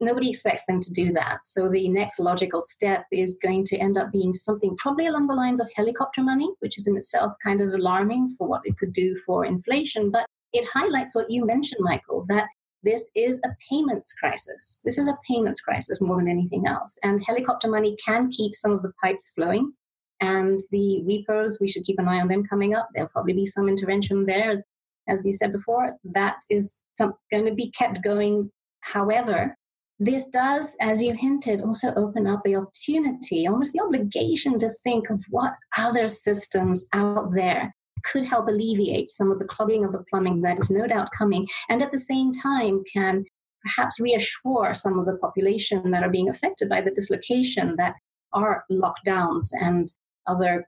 nobody 0.00 0.30
expects 0.30 0.64
them 0.66 0.80
to 0.80 0.92
do 0.92 1.12
that. 1.12 1.38
So 1.44 1.68
the 1.68 1.88
next 1.88 2.20
logical 2.20 2.62
step 2.62 3.06
is 3.10 3.38
going 3.42 3.64
to 3.64 3.76
end 3.76 3.98
up 3.98 4.12
being 4.12 4.32
something 4.32 4.76
probably 4.76 5.06
along 5.06 5.26
the 5.26 5.34
lines 5.34 5.60
of 5.60 5.70
helicopter 5.74 6.22
money, 6.22 6.48
which 6.60 6.78
is 6.78 6.86
in 6.86 6.96
itself 6.96 7.32
kind 7.44 7.60
of 7.60 7.72
alarming 7.72 8.34
for 8.38 8.46
what 8.46 8.62
it 8.64 8.78
could 8.78 8.92
do 8.92 9.16
for 9.26 9.44
inflation. 9.44 10.10
But 10.10 10.26
it 10.52 10.68
highlights 10.72 11.14
what 11.14 11.30
you 11.30 11.44
mentioned, 11.44 11.80
Michael, 11.82 12.24
that 12.28 12.48
this 12.82 13.10
is 13.14 13.40
a 13.44 13.48
payments 13.70 14.12
crisis. 14.12 14.80
This 14.84 14.98
is 14.98 15.08
a 15.08 15.18
payments 15.26 15.60
crisis 15.60 16.00
more 16.00 16.16
than 16.16 16.28
anything 16.28 16.66
else. 16.66 16.98
And 17.02 17.22
helicopter 17.24 17.68
money 17.68 17.96
can 18.04 18.30
keep 18.30 18.54
some 18.54 18.72
of 18.72 18.82
the 18.82 18.92
pipes 19.02 19.30
flowing. 19.30 19.72
And 20.20 20.58
the 20.70 21.02
repos, 21.04 21.58
we 21.60 21.68
should 21.68 21.84
keep 21.84 21.98
an 21.98 22.08
eye 22.08 22.20
on 22.20 22.28
them 22.28 22.44
coming 22.44 22.74
up. 22.74 22.88
There'll 22.94 23.10
probably 23.10 23.34
be 23.34 23.46
some 23.46 23.68
intervention 23.68 24.26
there. 24.26 24.50
As, 24.50 24.64
as 25.08 25.26
you 25.26 25.32
said 25.32 25.52
before, 25.52 25.96
that 26.04 26.36
is 26.50 26.80
some, 26.96 27.14
going 27.30 27.46
to 27.46 27.54
be 27.54 27.70
kept 27.70 28.02
going. 28.02 28.50
However, 28.80 29.56
this 30.00 30.26
does, 30.28 30.76
as 30.80 31.02
you 31.02 31.14
hinted, 31.14 31.60
also 31.60 31.92
open 31.94 32.26
up 32.26 32.42
the 32.44 32.56
opportunity, 32.56 33.48
almost 33.48 33.72
the 33.72 33.82
obligation 33.82 34.58
to 34.58 34.70
think 34.84 35.10
of 35.10 35.20
what 35.30 35.54
other 35.76 36.08
systems 36.08 36.86
out 36.92 37.32
there 37.32 37.74
could 38.04 38.24
help 38.24 38.48
alleviate 38.48 39.10
some 39.10 39.30
of 39.30 39.38
the 39.38 39.44
clogging 39.44 39.84
of 39.84 39.92
the 39.92 40.04
plumbing 40.10 40.42
that 40.42 40.58
is 40.58 40.70
no 40.70 40.86
doubt 40.86 41.08
coming, 41.16 41.46
and 41.68 41.82
at 41.82 41.92
the 41.92 41.98
same 41.98 42.32
time 42.32 42.82
can 42.92 43.24
perhaps 43.62 43.98
reassure 43.98 44.72
some 44.72 44.98
of 44.98 45.06
the 45.06 45.16
population 45.16 45.90
that 45.90 46.02
are 46.02 46.10
being 46.10 46.28
affected 46.28 46.68
by 46.68 46.80
the 46.80 46.92
dislocation 46.92 47.74
that 47.76 47.94
are 48.32 48.64
lockdowns 48.70 49.48
and 49.60 49.88
other 50.26 50.66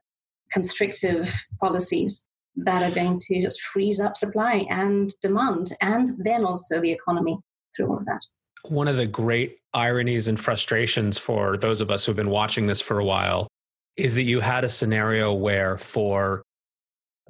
constrictive 0.51 1.33
policies 1.59 2.27
that 2.55 2.83
are 2.83 2.93
going 2.93 3.17
to 3.17 3.41
just 3.41 3.61
freeze 3.61 3.99
up 4.01 4.17
supply 4.17 4.65
and 4.69 5.11
demand, 5.21 5.71
and 5.81 6.07
then 6.23 6.43
also 6.43 6.81
the 6.81 6.91
economy 6.91 7.37
through 7.75 7.87
all 7.87 7.97
of 7.97 8.05
that. 8.05 8.19
One 8.63 8.87
of 8.87 8.97
the 8.97 9.07
great 9.07 9.57
ironies 9.73 10.27
and 10.27 10.39
frustrations 10.39 11.17
for 11.17 11.55
those 11.55 11.79
of 11.81 11.89
us 11.89 12.05
who've 12.05 12.15
been 12.15 12.29
watching 12.29 12.67
this 12.67 12.81
for 12.81 12.99
a 12.99 13.05
while 13.05 13.47
is 13.95 14.15
that 14.15 14.23
you 14.23 14.41
had 14.41 14.63
a 14.63 14.69
scenario 14.69 15.33
where, 15.33 15.77
for 15.77 16.43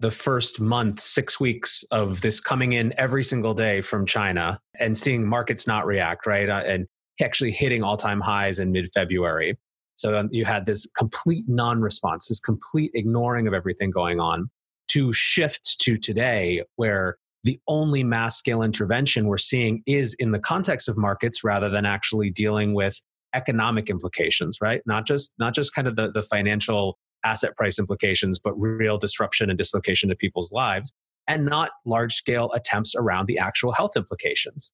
the 0.01 0.11
first 0.11 0.59
month, 0.59 0.99
six 0.99 1.39
weeks 1.39 1.83
of 1.91 2.21
this 2.21 2.39
coming 2.39 2.73
in 2.73 2.91
every 2.97 3.23
single 3.23 3.53
day 3.53 3.81
from 3.81 4.05
China 4.05 4.59
and 4.79 4.97
seeing 4.97 5.27
markets 5.27 5.67
not 5.67 5.85
react, 5.85 6.25
right? 6.25 6.49
Uh, 6.49 6.63
and 6.65 6.87
actually 7.21 7.51
hitting 7.51 7.83
all 7.83 7.97
time 7.97 8.19
highs 8.19 8.57
in 8.57 8.71
mid 8.71 8.89
February. 8.93 9.57
So 9.95 10.17
um, 10.17 10.29
you 10.31 10.43
had 10.43 10.65
this 10.65 10.89
complete 10.97 11.45
non 11.47 11.81
response, 11.81 12.27
this 12.27 12.39
complete 12.39 12.91
ignoring 12.95 13.47
of 13.47 13.53
everything 13.53 13.91
going 13.91 14.19
on 14.19 14.49
to 14.89 15.13
shift 15.13 15.79
to 15.81 15.97
today, 15.97 16.63
where 16.77 17.17
the 17.43 17.59
only 17.67 18.03
mass 18.03 18.37
scale 18.37 18.63
intervention 18.63 19.27
we're 19.27 19.37
seeing 19.37 19.83
is 19.85 20.15
in 20.15 20.31
the 20.31 20.39
context 20.39 20.89
of 20.89 20.97
markets 20.97 21.43
rather 21.43 21.69
than 21.69 21.85
actually 21.85 22.31
dealing 22.31 22.73
with 22.73 23.01
economic 23.33 23.89
implications 23.89 24.57
right 24.61 24.81
not 24.85 25.07
just 25.07 25.33
not 25.39 25.55
just 25.55 25.73
kind 25.73 25.87
of 25.87 25.95
the, 25.95 26.11
the 26.11 26.21
financial 26.21 26.97
asset 27.23 27.55
price 27.55 27.79
implications, 27.79 28.39
but 28.39 28.53
real 28.59 28.97
disruption 28.97 29.49
and 29.49 29.57
dislocation 29.57 30.09
to 30.09 30.15
people's 30.15 30.51
lives, 30.51 30.93
and 31.27 31.45
not 31.45 31.71
large 31.85 32.13
scale 32.13 32.51
attempts 32.53 32.95
around 32.95 33.27
the 33.27 33.37
actual 33.37 33.71
health 33.71 33.95
implications. 33.95 34.71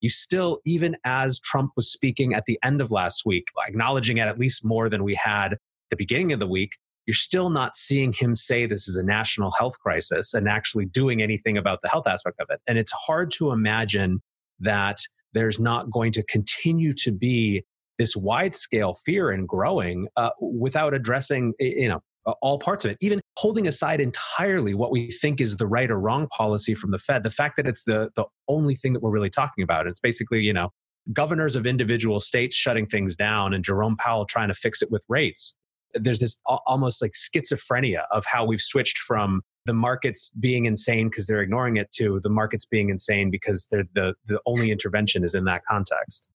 You 0.00 0.10
still, 0.10 0.60
even 0.66 0.96
as 1.04 1.40
Trump 1.40 1.72
was 1.76 1.90
speaking 1.90 2.34
at 2.34 2.44
the 2.44 2.58
end 2.62 2.80
of 2.80 2.92
last 2.92 3.22
week, 3.24 3.46
acknowledging 3.66 4.18
it 4.18 4.28
at 4.28 4.38
least 4.38 4.64
more 4.64 4.88
than 4.88 5.02
we 5.02 5.14
had 5.14 5.56
the 5.90 5.96
beginning 5.96 6.32
of 6.32 6.40
the 6.40 6.46
week, 6.46 6.72
you're 7.06 7.14
still 7.14 7.50
not 7.50 7.76
seeing 7.76 8.12
him 8.12 8.34
say 8.34 8.66
this 8.66 8.88
is 8.88 8.96
a 8.96 9.02
national 9.02 9.50
health 9.52 9.78
crisis 9.78 10.34
and 10.34 10.48
actually 10.48 10.86
doing 10.86 11.22
anything 11.22 11.56
about 11.56 11.80
the 11.82 11.88
health 11.88 12.06
aspect 12.06 12.40
of 12.40 12.46
it. 12.50 12.60
And 12.66 12.78
it's 12.78 12.92
hard 12.92 13.30
to 13.32 13.50
imagine 13.50 14.20
that 14.60 14.98
there's 15.32 15.58
not 15.58 15.90
going 15.90 16.12
to 16.12 16.22
continue 16.22 16.92
to 16.94 17.12
be 17.12 17.64
this 17.98 18.16
wide 18.16 18.54
scale 18.54 18.94
fear 18.94 19.30
and 19.30 19.46
growing 19.48 20.08
uh, 20.16 20.30
without 20.40 20.94
addressing 20.94 21.52
you 21.58 21.88
know 21.88 22.00
all 22.40 22.58
parts 22.58 22.84
of 22.84 22.90
it 22.90 22.96
even 23.00 23.20
holding 23.38 23.66
aside 23.66 24.00
entirely 24.00 24.74
what 24.74 24.90
we 24.90 25.10
think 25.10 25.40
is 25.40 25.56
the 25.56 25.66
right 25.66 25.90
or 25.90 26.00
wrong 26.00 26.26
policy 26.28 26.74
from 26.74 26.90
the 26.90 26.98
fed 26.98 27.22
the 27.22 27.30
fact 27.30 27.56
that 27.56 27.66
it's 27.66 27.84
the 27.84 28.10
the 28.16 28.24
only 28.48 28.74
thing 28.74 28.92
that 28.92 29.00
we're 29.00 29.10
really 29.10 29.30
talking 29.30 29.62
about. 29.62 29.86
It's 29.86 30.00
basically 30.00 30.40
you 30.40 30.52
know 30.52 30.70
governors 31.12 31.54
of 31.56 31.66
individual 31.66 32.20
states 32.20 32.56
shutting 32.56 32.86
things 32.86 33.14
down 33.14 33.52
and 33.52 33.62
jerome 33.62 33.96
powell 33.96 34.24
trying 34.24 34.48
to 34.48 34.54
fix 34.54 34.82
it 34.82 34.90
with 34.90 35.04
rates. 35.08 35.54
There's 35.94 36.18
this 36.18 36.40
almost 36.66 37.00
like 37.02 37.12
schizophrenia 37.12 38.04
of 38.10 38.24
how 38.24 38.44
we've 38.44 38.60
switched 38.60 38.98
from 38.98 39.42
the 39.66 39.74
markets 39.74 40.30
being 40.40 40.64
insane 40.64 41.08
because 41.08 41.26
they're 41.26 41.40
ignoring 41.40 41.76
it 41.76 41.90
to 41.92 42.20
the 42.22 42.30
markets 42.30 42.64
being 42.64 42.90
insane 42.90 43.30
because 43.30 43.68
they're 43.70 43.84
the 43.94 44.14
the 44.26 44.40
only 44.46 44.70
intervention 44.70 45.24
is 45.24 45.34
in 45.34 45.44
that 45.44 45.64
context. 45.64 46.30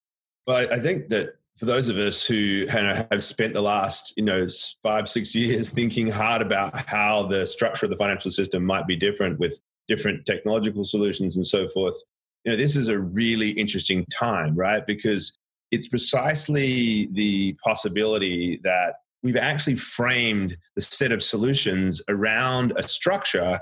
Well 0.46 0.68
i 0.72 0.80
think 0.80 1.10
that 1.10 1.36
for 1.60 1.66
those 1.66 1.89
of 1.89 1.98
us 1.98 2.25
who 2.25 2.66
have 2.70 3.22
spent 3.22 3.54
the 3.54 3.62
last 3.62 4.13
you 4.16 4.24
know 4.24 4.48
five 4.82 5.10
six 5.10 5.36
years 5.36 5.70
thinking 5.70 6.10
hard 6.10 6.42
about 6.42 6.88
how 6.88 7.24
the 7.24 7.46
structure 7.46 7.86
of 7.86 7.89
the 7.89 7.98
financial 7.98 8.32
system 8.32 8.63
might 8.66 8.88
be 8.88 8.96
different 8.96 9.38
with 9.39 9.60
different 9.88 10.25
technological 10.25 10.84
solutions 10.84 11.36
and 11.36 11.46
so 11.46 11.68
forth 11.70 11.96
you 12.46 12.51
know 12.51 12.58
this 12.58 12.75
is 12.75 12.88
a 12.88 12.98
really 12.98 13.51
interesting 13.51 14.06
time 14.06 14.56
right? 14.56 14.88
Because 14.88 15.38
it's 15.72 15.88
precisely 15.88 17.08
the 17.12 17.56
possibility 17.63 18.60
that 18.63 18.96
we've 19.22 19.36
actually 19.36 19.75
framed 19.75 20.58
the 20.75 20.82
set 20.82 21.12
of 21.12 21.22
solutions 21.22 22.01
around 22.10 22.74
a 22.78 22.88
structure 22.88 23.60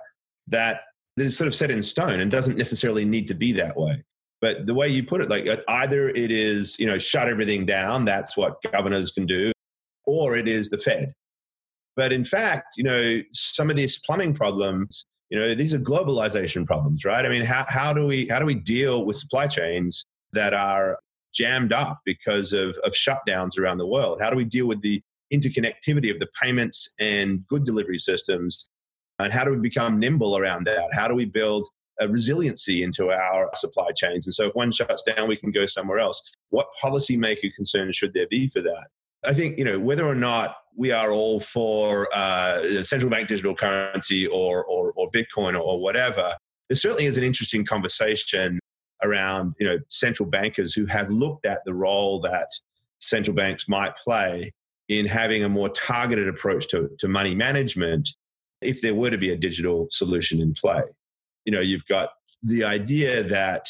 that 0.48 0.82
is 1.18 1.36
sort 1.36 1.48
of 1.48 1.56
set 1.56 1.72
in 1.72 1.82
stone 1.82 2.20
and 2.20 2.30
doesn't 2.30 2.58
necessarily 2.58 3.04
need 3.04 3.28
to 3.28 3.34
be 3.34 3.52
that 3.52 3.76
way 3.76 4.04
but 4.42 4.68
the 4.68 4.74
way 4.74 4.88
you 4.88 5.04
put 5.04 5.22
it, 5.22 5.30
like 5.30 5.48
either 5.68 6.10
it 6.10 6.32
is, 6.32 6.80
you 6.80 6.86
know, 6.86 6.98
shut 6.98 7.28
everything 7.28 7.66
down, 7.66 8.06
that's 8.06 8.38
what 8.38 8.62
governors 8.72 9.12
can 9.12 9.26
do, 9.26 9.52
or 10.06 10.36
it 10.36 10.48
is 10.48 10.70
the 10.70 10.78
Fed. 10.78 11.14
But 11.96 12.14
in 12.14 12.24
fact, 12.24 12.78
you 12.78 12.84
know, 12.84 13.22
some 13.34 13.70
of 13.72 13.76
these 13.76 13.98
plumbing 13.98 14.36
problems, 14.36 15.04
you 15.30 15.40
know, 15.40 15.56
these 15.56 15.74
are 15.74 15.80
globalization 15.80 16.66
problems, 16.66 17.04
right? 17.04 17.26
I 17.26 17.30
mean, 17.30 17.44
how, 17.44 17.66
how 17.68 17.92
do 17.92 18.06
we 18.06 18.28
how 18.28 18.40
do 18.40 18.46
we 18.46 18.56
deal 18.56 19.06
with 19.06 19.16
supply 19.16 19.48
chains 19.48 20.04
that 20.34 20.54
are 20.54 21.00
jammed 21.34 21.74
up 21.74 22.00
because 22.06 22.54
of, 22.54 22.78
of 22.84 22.94
shutdowns 22.94 23.58
around 23.58 23.80
the 23.80 23.88
world? 23.88 24.22
How 24.22 24.30
do 24.30 24.38
we 24.38 24.46
deal 24.46 24.68
with 24.68 24.82
the 24.82 25.02
interconnectivity 25.34 26.12
of 26.12 26.20
the 26.20 26.28
payments 26.42 26.94
and 27.00 27.46
good 27.48 27.66
delivery 27.66 27.98
systems? 27.98 28.70
And 29.20 29.34
how 29.34 29.44
do 29.44 29.52
we 29.52 29.58
become 29.58 30.00
nimble 30.00 30.38
around 30.38 30.68
that? 30.68 30.94
How 30.94 31.08
do 31.08 31.16
we 31.16 31.26
build 31.26 31.68
a 32.00 32.08
resiliency 32.08 32.84
into 32.84 33.12
our 33.12 33.50
supply 33.56 33.92
chains. 33.96 34.28
And 34.28 34.34
so 34.34 34.48
if 34.48 34.56
one 34.56 34.72
shuts 34.72 35.04
down, 35.04 35.28
we 35.28 35.36
can 35.36 35.52
go 35.52 35.66
somewhere 35.66 36.00
else. 36.00 36.32
What 36.50 36.68
policymaker 36.82 37.54
concerns 37.54 37.96
should 37.96 38.14
there 38.14 38.28
be 38.28 38.50
for 38.50 38.62
that? 38.62 38.88
I 39.26 39.34
think, 39.34 39.58
you 39.58 39.64
know, 39.64 39.80
whether 39.80 40.06
or 40.06 40.16
not 40.16 40.58
we 40.76 40.92
are 40.92 41.12
all 41.12 41.40
for 41.40 42.08
uh, 42.14 42.84
central 42.84 43.10
bank 43.10 43.28
digital 43.28 43.56
currency 43.56 44.28
or, 44.28 44.64
or, 44.66 44.94
or 44.96 45.10
Bitcoin 45.12 45.54
or, 45.54 45.62
or 45.62 45.82
whatever, 45.82 46.36
there 46.70 46.76
certainly 46.76 47.06
is 47.06 47.18
an 47.18 47.24
interesting 47.24 47.66
conversation 47.66 48.60
around, 49.04 49.54
you 49.60 49.68
know, 49.68 49.80
central 49.90 50.30
bankers 50.30 50.74
who 50.74 50.86
have 50.86 51.10
looked 51.10 51.46
at 51.46 51.62
the 51.66 51.74
role 51.74 52.20
that 52.22 52.48
central 53.00 53.36
banks 53.36 53.68
might 53.68 53.96
play 53.98 54.52
in 54.88 55.06
having 55.06 55.44
a 55.44 55.50
more 55.50 55.70
targeted 55.70 56.28
approach 56.28 56.68
to, 56.70 56.90
to 57.00 57.08
money 57.08 57.36
management 57.36 58.10
if 58.62 58.82
there 58.82 58.96
were 58.96 59.10
to 59.10 59.18
be 59.18 59.32
a 59.32 59.36
digital 59.36 59.88
solution 59.92 60.42
in 60.42 60.54
play 60.54 60.82
you 61.48 61.54
know, 61.54 61.62
you've 61.62 61.86
got 61.86 62.10
the 62.44 62.64
idea 62.64 63.24
that 63.24 63.66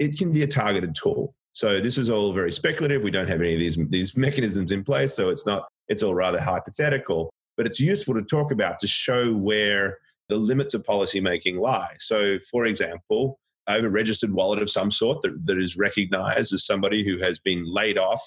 it 0.00 0.18
can 0.18 0.32
be 0.32 0.42
a 0.42 0.46
targeted 0.46 0.96
tool. 0.96 1.32
So 1.52 1.80
this 1.80 1.96
is 1.96 2.10
all 2.10 2.32
very 2.32 2.52
speculative. 2.52 3.02
We 3.04 3.12
don't 3.12 3.28
have 3.28 3.40
any 3.40 3.54
of 3.54 3.60
these 3.60 3.78
these 3.88 4.16
mechanisms 4.16 4.72
in 4.72 4.84
place, 4.84 5.14
so 5.14 5.30
it's 5.30 5.46
not. 5.46 5.68
It's 5.88 6.02
all 6.02 6.14
rather 6.14 6.40
hypothetical, 6.40 7.30
but 7.56 7.66
it's 7.66 7.80
useful 7.80 8.14
to 8.14 8.22
talk 8.22 8.52
about 8.52 8.78
to 8.80 8.86
show 8.86 9.34
where 9.34 9.98
the 10.28 10.36
limits 10.36 10.74
of 10.74 10.84
policymaking 10.84 11.58
lie. 11.58 11.96
So, 11.98 12.38
for 12.50 12.66
example, 12.66 13.38
I 13.66 13.74
have 13.74 13.84
a 13.84 13.90
registered 13.90 14.32
wallet 14.32 14.62
of 14.62 14.70
some 14.70 14.90
sort 14.92 15.22
that, 15.22 15.46
that 15.46 15.58
is 15.58 15.76
recognized 15.76 16.52
as 16.52 16.64
somebody 16.64 17.04
who 17.04 17.18
has 17.18 17.40
been 17.40 17.64
laid 17.64 17.98
off 17.98 18.22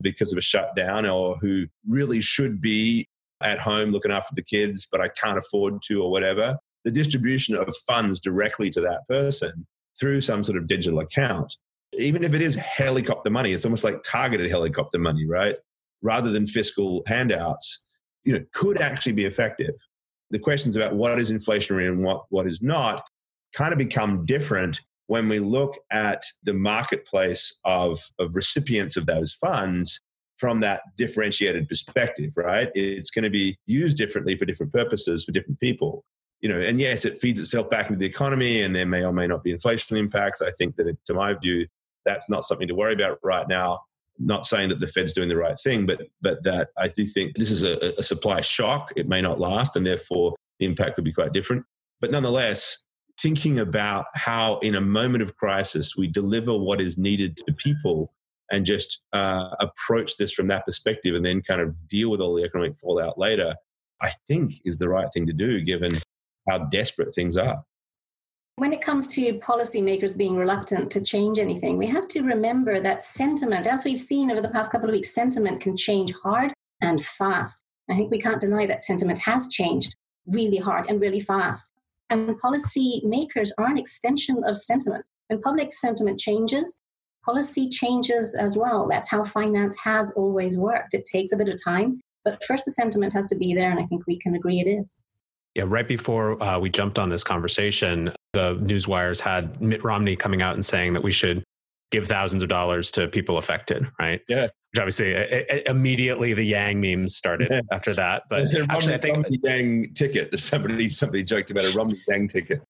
because 0.00 0.32
of 0.32 0.38
a 0.38 0.42
shutdown 0.42 1.06
or 1.06 1.36
who 1.36 1.66
really 1.88 2.20
should 2.20 2.60
be 2.60 3.06
at 3.40 3.60
home 3.60 3.90
looking 3.90 4.12
after 4.12 4.34
the 4.34 4.42
kids, 4.42 4.88
but 4.90 5.00
I 5.00 5.08
can't 5.08 5.38
afford 5.38 5.82
to 5.86 6.02
or 6.02 6.10
whatever 6.10 6.58
the 6.84 6.90
distribution 6.90 7.54
of 7.56 7.74
funds 7.86 8.20
directly 8.20 8.70
to 8.70 8.80
that 8.80 9.06
person 9.08 9.66
through 9.98 10.20
some 10.20 10.44
sort 10.44 10.58
of 10.58 10.66
digital 10.66 11.00
account. 11.00 11.56
Even 11.98 12.24
if 12.24 12.34
it 12.34 12.42
is 12.42 12.56
helicopter 12.56 13.30
money, 13.30 13.52
it's 13.52 13.64
almost 13.64 13.84
like 13.84 14.02
targeted 14.02 14.50
helicopter 14.50 14.98
money, 14.98 15.26
right? 15.26 15.56
Rather 16.02 16.30
than 16.30 16.46
fiscal 16.46 17.02
handouts, 17.06 17.86
you 18.24 18.32
know, 18.32 18.44
could 18.52 18.80
actually 18.80 19.12
be 19.12 19.24
effective. 19.24 19.74
The 20.30 20.38
questions 20.38 20.76
about 20.76 20.94
what 20.94 21.18
is 21.18 21.30
inflationary 21.30 21.88
and 21.88 22.02
what, 22.02 22.24
what 22.30 22.46
is 22.46 22.60
not 22.60 23.04
kind 23.54 23.72
of 23.72 23.78
become 23.78 24.24
different 24.24 24.80
when 25.06 25.28
we 25.28 25.38
look 25.38 25.78
at 25.92 26.22
the 26.42 26.54
marketplace 26.54 27.60
of, 27.64 28.00
of 28.18 28.34
recipients 28.34 28.96
of 28.96 29.06
those 29.06 29.32
funds 29.32 30.00
from 30.38 30.60
that 30.60 30.82
differentiated 30.96 31.68
perspective, 31.68 32.32
right? 32.36 32.70
It's 32.74 33.10
going 33.10 33.22
to 33.22 33.30
be 33.30 33.56
used 33.66 33.96
differently 33.96 34.36
for 34.36 34.44
different 34.44 34.72
purposes 34.72 35.24
for 35.24 35.32
different 35.32 35.60
people. 35.60 36.04
You 36.44 36.50
know, 36.50 36.60
and 36.60 36.78
yes, 36.78 37.06
it 37.06 37.18
feeds 37.18 37.40
itself 37.40 37.70
back 37.70 37.88
into 37.88 37.98
the 37.98 38.04
economy, 38.04 38.60
and 38.60 38.76
there 38.76 38.84
may 38.84 39.02
or 39.02 39.14
may 39.14 39.26
not 39.26 39.42
be 39.42 39.50
inflation 39.50 39.96
impacts. 39.96 40.42
I 40.42 40.50
think 40.50 40.76
that, 40.76 40.86
it, 40.86 40.98
to 41.06 41.14
my 41.14 41.32
view, 41.32 41.66
that's 42.04 42.28
not 42.28 42.44
something 42.44 42.68
to 42.68 42.74
worry 42.74 42.92
about 42.92 43.18
right 43.22 43.48
now. 43.48 43.80
Not 44.18 44.46
saying 44.46 44.68
that 44.68 44.78
the 44.78 44.86
Fed's 44.86 45.14
doing 45.14 45.30
the 45.30 45.38
right 45.38 45.58
thing, 45.58 45.86
but 45.86 46.02
but 46.20 46.44
that 46.44 46.68
I 46.76 46.88
do 46.88 47.06
think 47.06 47.38
this 47.38 47.50
is 47.50 47.62
a, 47.62 47.94
a 47.98 48.02
supply 48.02 48.42
shock. 48.42 48.92
It 48.94 49.08
may 49.08 49.22
not 49.22 49.40
last, 49.40 49.74
and 49.74 49.86
therefore 49.86 50.34
the 50.58 50.66
impact 50.66 50.96
could 50.96 51.04
be 51.04 51.14
quite 51.14 51.32
different. 51.32 51.64
But 52.02 52.10
nonetheless, 52.10 52.84
thinking 53.18 53.58
about 53.58 54.04
how 54.12 54.58
in 54.58 54.74
a 54.74 54.82
moment 54.82 55.22
of 55.22 55.36
crisis 55.36 55.96
we 55.96 56.08
deliver 56.08 56.54
what 56.54 56.78
is 56.78 56.98
needed 56.98 57.38
to 57.38 57.54
people 57.54 58.12
and 58.52 58.66
just 58.66 59.02
uh, 59.14 59.48
approach 59.60 60.18
this 60.18 60.34
from 60.34 60.48
that 60.48 60.66
perspective 60.66 61.14
and 61.14 61.24
then 61.24 61.40
kind 61.40 61.62
of 61.62 61.88
deal 61.88 62.10
with 62.10 62.20
all 62.20 62.34
the 62.34 62.44
economic 62.44 62.76
fallout 62.78 63.16
later, 63.16 63.54
I 64.02 64.12
think 64.28 64.52
is 64.66 64.76
the 64.76 64.90
right 64.90 65.08
thing 65.14 65.26
to 65.26 65.32
do 65.32 65.62
given 65.62 65.98
how 66.48 66.58
desperate 66.58 67.14
things 67.14 67.36
are. 67.36 67.64
When 68.56 68.72
it 68.72 68.82
comes 68.82 69.08
to 69.08 69.38
policymakers 69.40 70.16
being 70.16 70.36
reluctant 70.36 70.92
to 70.92 71.00
change 71.00 71.38
anything, 71.38 71.76
we 71.76 71.88
have 71.88 72.06
to 72.08 72.22
remember 72.22 72.80
that 72.80 73.02
sentiment, 73.02 73.66
as 73.66 73.84
we've 73.84 73.98
seen 73.98 74.30
over 74.30 74.40
the 74.40 74.48
past 74.48 74.70
couple 74.70 74.88
of 74.88 74.92
weeks, 74.92 75.12
sentiment 75.12 75.60
can 75.60 75.76
change 75.76 76.12
hard 76.22 76.52
and 76.80 77.04
fast. 77.04 77.64
I 77.90 77.96
think 77.96 78.10
we 78.10 78.20
can't 78.20 78.40
deny 78.40 78.66
that 78.66 78.82
sentiment 78.82 79.18
has 79.20 79.48
changed 79.48 79.96
really 80.28 80.58
hard 80.58 80.86
and 80.88 81.00
really 81.00 81.20
fast. 81.20 81.72
And 82.10 82.40
policymakers 82.40 83.50
are 83.58 83.66
an 83.66 83.76
extension 83.78 84.42
of 84.44 84.56
sentiment. 84.56 85.04
When 85.28 85.40
public 85.40 85.72
sentiment 85.72 86.20
changes, 86.20 86.80
policy 87.24 87.68
changes 87.68 88.34
as 88.34 88.56
well. 88.56 88.86
That's 88.88 89.10
how 89.10 89.24
finance 89.24 89.76
has 89.82 90.12
always 90.12 90.58
worked. 90.58 90.94
It 90.94 91.06
takes 91.06 91.32
a 91.32 91.36
bit 91.36 91.48
of 91.48 91.62
time, 91.62 92.00
but 92.24 92.42
first 92.44 92.66
the 92.66 92.70
sentiment 92.70 93.12
has 93.14 93.26
to 93.28 93.36
be 93.36 93.54
there, 93.54 93.70
and 93.70 93.80
I 93.80 93.86
think 93.86 94.06
we 94.06 94.18
can 94.18 94.34
agree 94.34 94.60
it 94.60 94.68
is. 94.68 95.02
Yeah, 95.54 95.64
right 95.66 95.86
before 95.86 96.42
uh, 96.42 96.58
we 96.58 96.68
jumped 96.68 96.98
on 96.98 97.10
this 97.10 97.22
conversation, 97.22 98.12
the 98.32 98.54
news 98.54 98.88
wires 98.88 99.20
had 99.20 99.60
Mitt 99.60 99.84
Romney 99.84 100.16
coming 100.16 100.42
out 100.42 100.54
and 100.54 100.64
saying 100.64 100.94
that 100.94 101.02
we 101.02 101.12
should 101.12 101.44
give 101.92 102.08
thousands 102.08 102.42
of 102.42 102.48
dollars 102.48 102.90
to 102.90 103.06
people 103.06 103.38
affected, 103.38 103.86
right? 104.00 104.20
Yeah. 104.28 104.44
Which 104.44 104.80
obviously 104.80 105.12
it, 105.12 105.46
it, 105.48 105.66
immediately 105.68 106.34
the 106.34 106.42
Yang 106.42 106.80
memes 106.80 107.14
started 107.14 107.48
yeah. 107.50 107.60
after 107.70 107.94
that. 107.94 108.24
But 108.28 108.40
actually, 108.40 108.62
Romney, 108.62 108.94
I 108.94 108.98
think 108.98 109.16
Romney 109.16 109.40
Yang 109.44 109.94
ticket. 109.94 110.38
Somebody 110.38 110.88
somebody 110.88 111.22
joked 111.22 111.52
about 111.52 111.64
a 111.64 111.72
Romney 111.72 112.00
Yang 112.08 112.28
ticket. 112.28 112.62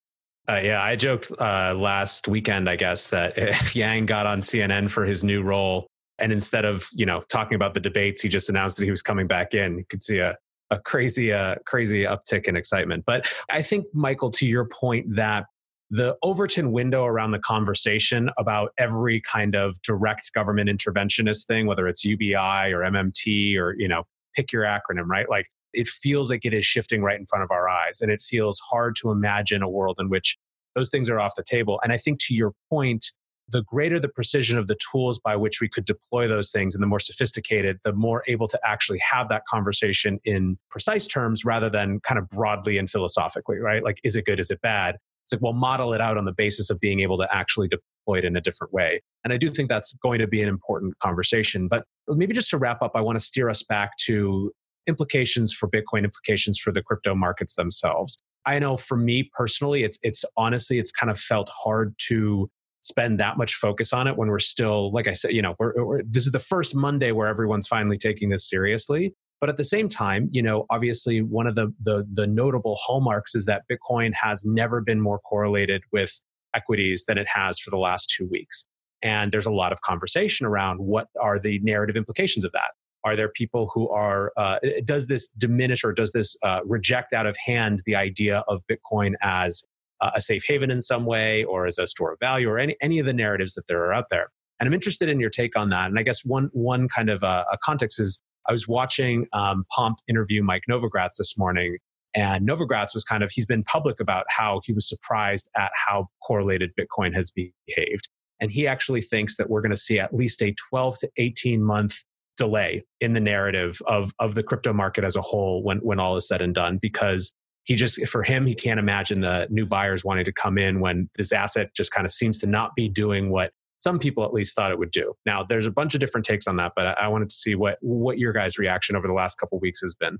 Uh, 0.46 0.60
yeah, 0.62 0.82
I 0.82 0.94
joked 0.94 1.32
uh, 1.40 1.74
last 1.74 2.28
weekend, 2.28 2.68
I 2.68 2.76
guess, 2.76 3.08
that 3.08 3.38
if 3.38 3.74
Yang 3.74 4.06
got 4.06 4.26
on 4.26 4.40
CNN 4.40 4.90
for 4.90 5.06
his 5.06 5.24
new 5.24 5.42
role, 5.42 5.86
and 6.18 6.30
instead 6.30 6.66
of 6.66 6.86
you 6.92 7.06
know 7.06 7.22
talking 7.30 7.54
about 7.56 7.72
the 7.72 7.80
debates, 7.80 8.20
he 8.20 8.28
just 8.28 8.50
announced 8.50 8.76
that 8.76 8.84
he 8.84 8.90
was 8.90 9.00
coming 9.00 9.26
back 9.26 9.54
in. 9.54 9.78
You 9.78 9.84
could 9.88 10.02
see 10.02 10.18
a 10.18 10.36
a 10.70 10.78
crazy, 10.78 11.32
uh, 11.32 11.56
crazy 11.66 12.04
uptick 12.04 12.48
in 12.48 12.56
excitement. 12.56 13.04
But 13.06 13.26
I 13.50 13.62
think, 13.62 13.86
Michael, 13.92 14.30
to 14.32 14.46
your 14.46 14.64
point, 14.66 15.14
that 15.16 15.46
the 15.90 16.16
Overton 16.22 16.72
window 16.72 17.04
around 17.04 17.32
the 17.32 17.38
conversation 17.38 18.30
about 18.38 18.72
every 18.78 19.20
kind 19.20 19.54
of 19.54 19.80
direct 19.82 20.32
government 20.32 20.68
interventionist 20.68 21.46
thing, 21.46 21.66
whether 21.66 21.86
it's 21.86 22.04
UBI 22.04 22.72
or 22.72 22.80
MMT 22.80 23.56
or 23.58 23.74
you 23.78 23.86
know, 23.86 24.04
pick 24.34 24.52
your 24.52 24.64
acronym, 24.64 25.06
right? 25.06 25.28
Like 25.28 25.46
it 25.72 25.88
feels 25.88 26.30
like 26.30 26.44
it 26.44 26.54
is 26.54 26.64
shifting 26.64 27.02
right 27.02 27.18
in 27.18 27.26
front 27.26 27.44
of 27.44 27.50
our 27.50 27.68
eyes. 27.68 28.00
And 28.00 28.10
it 28.10 28.22
feels 28.22 28.58
hard 28.60 28.96
to 28.96 29.10
imagine 29.10 29.62
a 29.62 29.68
world 29.68 29.96
in 30.00 30.08
which 30.08 30.38
those 30.74 30.90
things 30.90 31.08
are 31.08 31.20
off 31.20 31.34
the 31.36 31.44
table. 31.44 31.80
And 31.82 31.92
I 31.92 31.98
think 31.98 32.18
to 32.24 32.34
your 32.34 32.52
point, 32.70 33.04
the 33.48 33.62
greater 33.62 34.00
the 34.00 34.08
precision 34.08 34.58
of 34.58 34.66
the 34.66 34.76
tools 34.90 35.18
by 35.18 35.36
which 35.36 35.60
we 35.60 35.68
could 35.68 35.84
deploy 35.84 36.26
those 36.26 36.50
things 36.50 36.74
and 36.74 36.82
the 36.82 36.86
more 36.86 37.00
sophisticated, 37.00 37.78
the 37.84 37.92
more 37.92 38.22
able 38.26 38.48
to 38.48 38.58
actually 38.64 38.98
have 38.98 39.28
that 39.28 39.44
conversation 39.46 40.18
in 40.24 40.58
precise 40.70 41.06
terms 41.06 41.44
rather 41.44 41.68
than 41.68 42.00
kind 42.00 42.18
of 42.18 42.28
broadly 42.30 42.78
and 42.78 42.90
philosophically, 42.90 43.58
right? 43.58 43.84
Like, 43.84 44.00
is 44.02 44.16
it 44.16 44.24
good? 44.24 44.40
Is 44.40 44.50
it 44.50 44.60
bad? 44.62 44.96
It's 45.24 45.32
like, 45.32 45.42
well, 45.42 45.52
model 45.52 45.94
it 45.94 46.00
out 46.00 46.18
on 46.18 46.24
the 46.24 46.32
basis 46.32 46.70
of 46.70 46.80
being 46.80 47.00
able 47.00 47.16
to 47.18 47.34
actually 47.34 47.68
deploy 47.68 48.18
it 48.18 48.24
in 48.24 48.36
a 48.36 48.40
different 48.40 48.72
way. 48.72 49.02
And 49.24 49.32
I 49.32 49.36
do 49.36 49.50
think 49.50 49.68
that's 49.68 49.94
going 49.94 50.18
to 50.18 50.26
be 50.26 50.42
an 50.42 50.48
important 50.48 50.98
conversation. 50.98 51.68
But 51.68 51.84
maybe 52.08 52.34
just 52.34 52.50
to 52.50 52.58
wrap 52.58 52.82
up, 52.82 52.92
I 52.94 53.00
want 53.00 53.18
to 53.18 53.24
steer 53.24 53.48
us 53.48 53.62
back 53.62 53.96
to 54.06 54.52
implications 54.86 55.52
for 55.52 55.68
Bitcoin, 55.68 56.04
implications 56.04 56.58
for 56.58 56.72
the 56.72 56.82
crypto 56.82 57.14
markets 57.14 57.54
themselves. 57.54 58.22
I 58.46 58.58
know 58.58 58.76
for 58.76 58.96
me 58.96 59.30
personally, 59.34 59.84
it's 59.84 59.98
it's 60.02 60.24
honestly 60.36 60.78
it's 60.78 60.92
kind 60.92 61.10
of 61.10 61.18
felt 61.18 61.48
hard 61.48 61.94
to 62.08 62.50
spend 62.84 63.18
that 63.18 63.38
much 63.38 63.54
focus 63.54 63.92
on 63.92 64.06
it 64.06 64.16
when 64.16 64.28
we're 64.28 64.38
still, 64.38 64.92
like 64.92 65.08
I 65.08 65.12
said, 65.12 65.32
you 65.32 65.40
know, 65.40 65.54
we're, 65.58 65.84
we're, 65.84 66.02
this 66.02 66.26
is 66.26 66.32
the 66.32 66.38
first 66.38 66.76
Monday 66.76 67.12
where 67.12 67.26
everyone's 67.26 67.66
finally 67.66 67.96
taking 67.96 68.28
this 68.28 68.48
seriously. 68.48 69.14
But 69.40 69.48
at 69.48 69.56
the 69.56 69.64
same 69.64 69.88
time, 69.88 70.28
you 70.30 70.42
know, 70.42 70.66
obviously 70.70 71.20
one 71.20 71.46
of 71.46 71.54
the, 71.54 71.72
the 71.82 72.06
the 72.10 72.26
notable 72.26 72.78
hallmarks 72.80 73.34
is 73.34 73.46
that 73.46 73.62
Bitcoin 73.70 74.12
has 74.14 74.44
never 74.46 74.80
been 74.80 75.00
more 75.00 75.18
correlated 75.18 75.82
with 75.92 76.20
equities 76.54 77.04
than 77.06 77.18
it 77.18 77.26
has 77.28 77.58
for 77.58 77.70
the 77.70 77.76
last 77.78 78.12
two 78.16 78.28
weeks. 78.30 78.68
And 79.02 79.32
there's 79.32 79.46
a 79.46 79.50
lot 79.50 79.72
of 79.72 79.80
conversation 79.80 80.46
around 80.46 80.78
what 80.78 81.08
are 81.20 81.38
the 81.38 81.58
narrative 81.60 81.96
implications 81.96 82.44
of 82.44 82.52
that. 82.52 82.70
Are 83.04 83.16
there 83.16 83.28
people 83.28 83.70
who 83.74 83.90
are, 83.90 84.32
uh, 84.38 84.58
does 84.84 85.08
this 85.08 85.28
diminish 85.28 85.84
or 85.84 85.92
does 85.92 86.12
this 86.12 86.36
uh, 86.42 86.60
reject 86.64 87.12
out 87.12 87.26
of 87.26 87.36
hand 87.36 87.82
the 87.84 87.96
idea 87.96 88.44
of 88.48 88.62
Bitcoin 88.70 89.12
as 89.20 89.62
a 90.00 90.20
safe 90.20 90.44
haven 90.46 90.70
in 90.70 90.80
some 90.80 91.04
way 91.04 91.44
or 91.44 91.66
as 91.66 91.78
a 91.78 91.86
store 91.86 92.12
of 92.12 92.18
value 92.20 92.48
or 92.48 92.58
any, 92.58 92.76
any 92.80 92.98
of 92.98 93.06
the 93.06 93.12
narratives 93.12 93.54
that 93.54 93.66
there 93.66 93.84
are 93.84 93.92
out 93.92 94.06
there? 94.10 94.30
And 94.60 94.66
I'm 94.66 94.74
interested 94.74 95.08
in 95.08 95.20
your 95.20 95.30
take 95.30 95.56
on 95.56 95.70
that. 95.70 95.86
And 95.86 95.98
I 95.98 96.02
guess 96.02 96.24
one, 96.24 96.50
one 96.52 96.88
kind 96.88 97.10
of 97.10 97.22
uh, 97.22 97.44
a 97.52 97.58
context 97.58 97.98
is 97.98 98.22
I 98.48 98.52
was 98.52 98.68
watching 98.68 99.26
um, 99.32 99.64
Pomp 99.74 99.98
interview 100.08 100.42
Mike 100.42 100.62
Novogratz 100.70 101.16
this 101.18 101.36
morning. 101.38 101.78
And 102.14 102.48
Novogratz 102.48 102.94
was 102.94 103.02
kind 103.02 103.24
of, 103.24 103.30
he's 103.32 103.46
been 103.46 103.64
public 103.64 103.98
about 103.98 104.26
how 104.28 104.60
he 104.64 104.72
was 104.72 104.88
surprised 104.88 105.48
at 105.56 105.72
how 105.74 106.08
correlated 106.26 106.70
Bitcoin 106.78 107.14
has 107.14 107.32
behaved. 107.32 108.08
And 108.40 108.52
he 108.52 108.66
actually 108.66 109.00
thinks 109.00 109.36
that 109.36 109.50
we're 109.50 109.62
going 109.62 109.70
to 109.70 109.76
see 109.76 109.98
at 109.98 110.14
least 110.14 110.42
a 110.42 110.54
12 110.70 110.98
to 110.98 111.10
18 111.16 111.62
month 111.62 112.04
delay 112.36 112.84
in 113.00 113.12
the 113.12 113.20
narrative 113.20 113.80
of 113.86 114.12
of 114.18 114.34
the 114.34 114.42
crypto 114.42 114.72
market 114.72 115.04
as 115.04 115.14
a 115.14 115.20
whole 115.20 115.62
when 115.62 115.78
when 115.78 116.00
all 116.00 116.16
is 116.16 116.26
said 116.26 116.42
and 116.42 116.54
done 116.54 116.78
because 116.78 117.32
he 117.64 117.76
just 117.76 118.06
for 118.08 118.22
him 118.22 118.46
he 118.46 118.54
can't 118.54 118.78
imagine 118.78 119.20
the 119.20 119.46
new 119.50 119.66
buyers 119.66 120.04
wanting 120.04 120.24
to 120.24 120.32
come 120.32 120.58
in 120.58 120.80
when 120.80 121.08
this 121.16 121.32
asset 121.32 121.70
just 121.74 121.92
kind 121.92 122.04
of 122.04 122.10
seems 122.10 122.38
to 122.38 122.46
not 122.46 122.74
be 122.76 122.88
doing 122.88 123.30
what 123.30 123.52
some 123.78 123.98
people 123.98 124.24
at 124.24 124.32
least 124.32 124.54
thought 124.54 124.70
it 124.70 124.78
would 124.78 124.90
do 124.90 125.14
now 125.26 125.42
there's 125.42 125.66
a 125.66 125.70
bunch 125.70 125.94
of 125.94 126.00
different 126.00 126.26
takes 126.26 126.46
on 126.46 126.56
that 126.56 126.72
but 126.76 126.86
i 126.98 127.08
wanted 127.08 127.28
to 127.28 127.36
see 127.36 127.54
what 127.54 127.78
what 127.80 128.18
your 128.18 128.32
guys 128.32 128.58
reaction 128.58 128.96
over 128.96 129.06
the 129.06 129.14
last 129.14 129.36
couple 129.36 129.58
weeks 129.58 129.80
has 129.80 129.94
been 129.94 130.18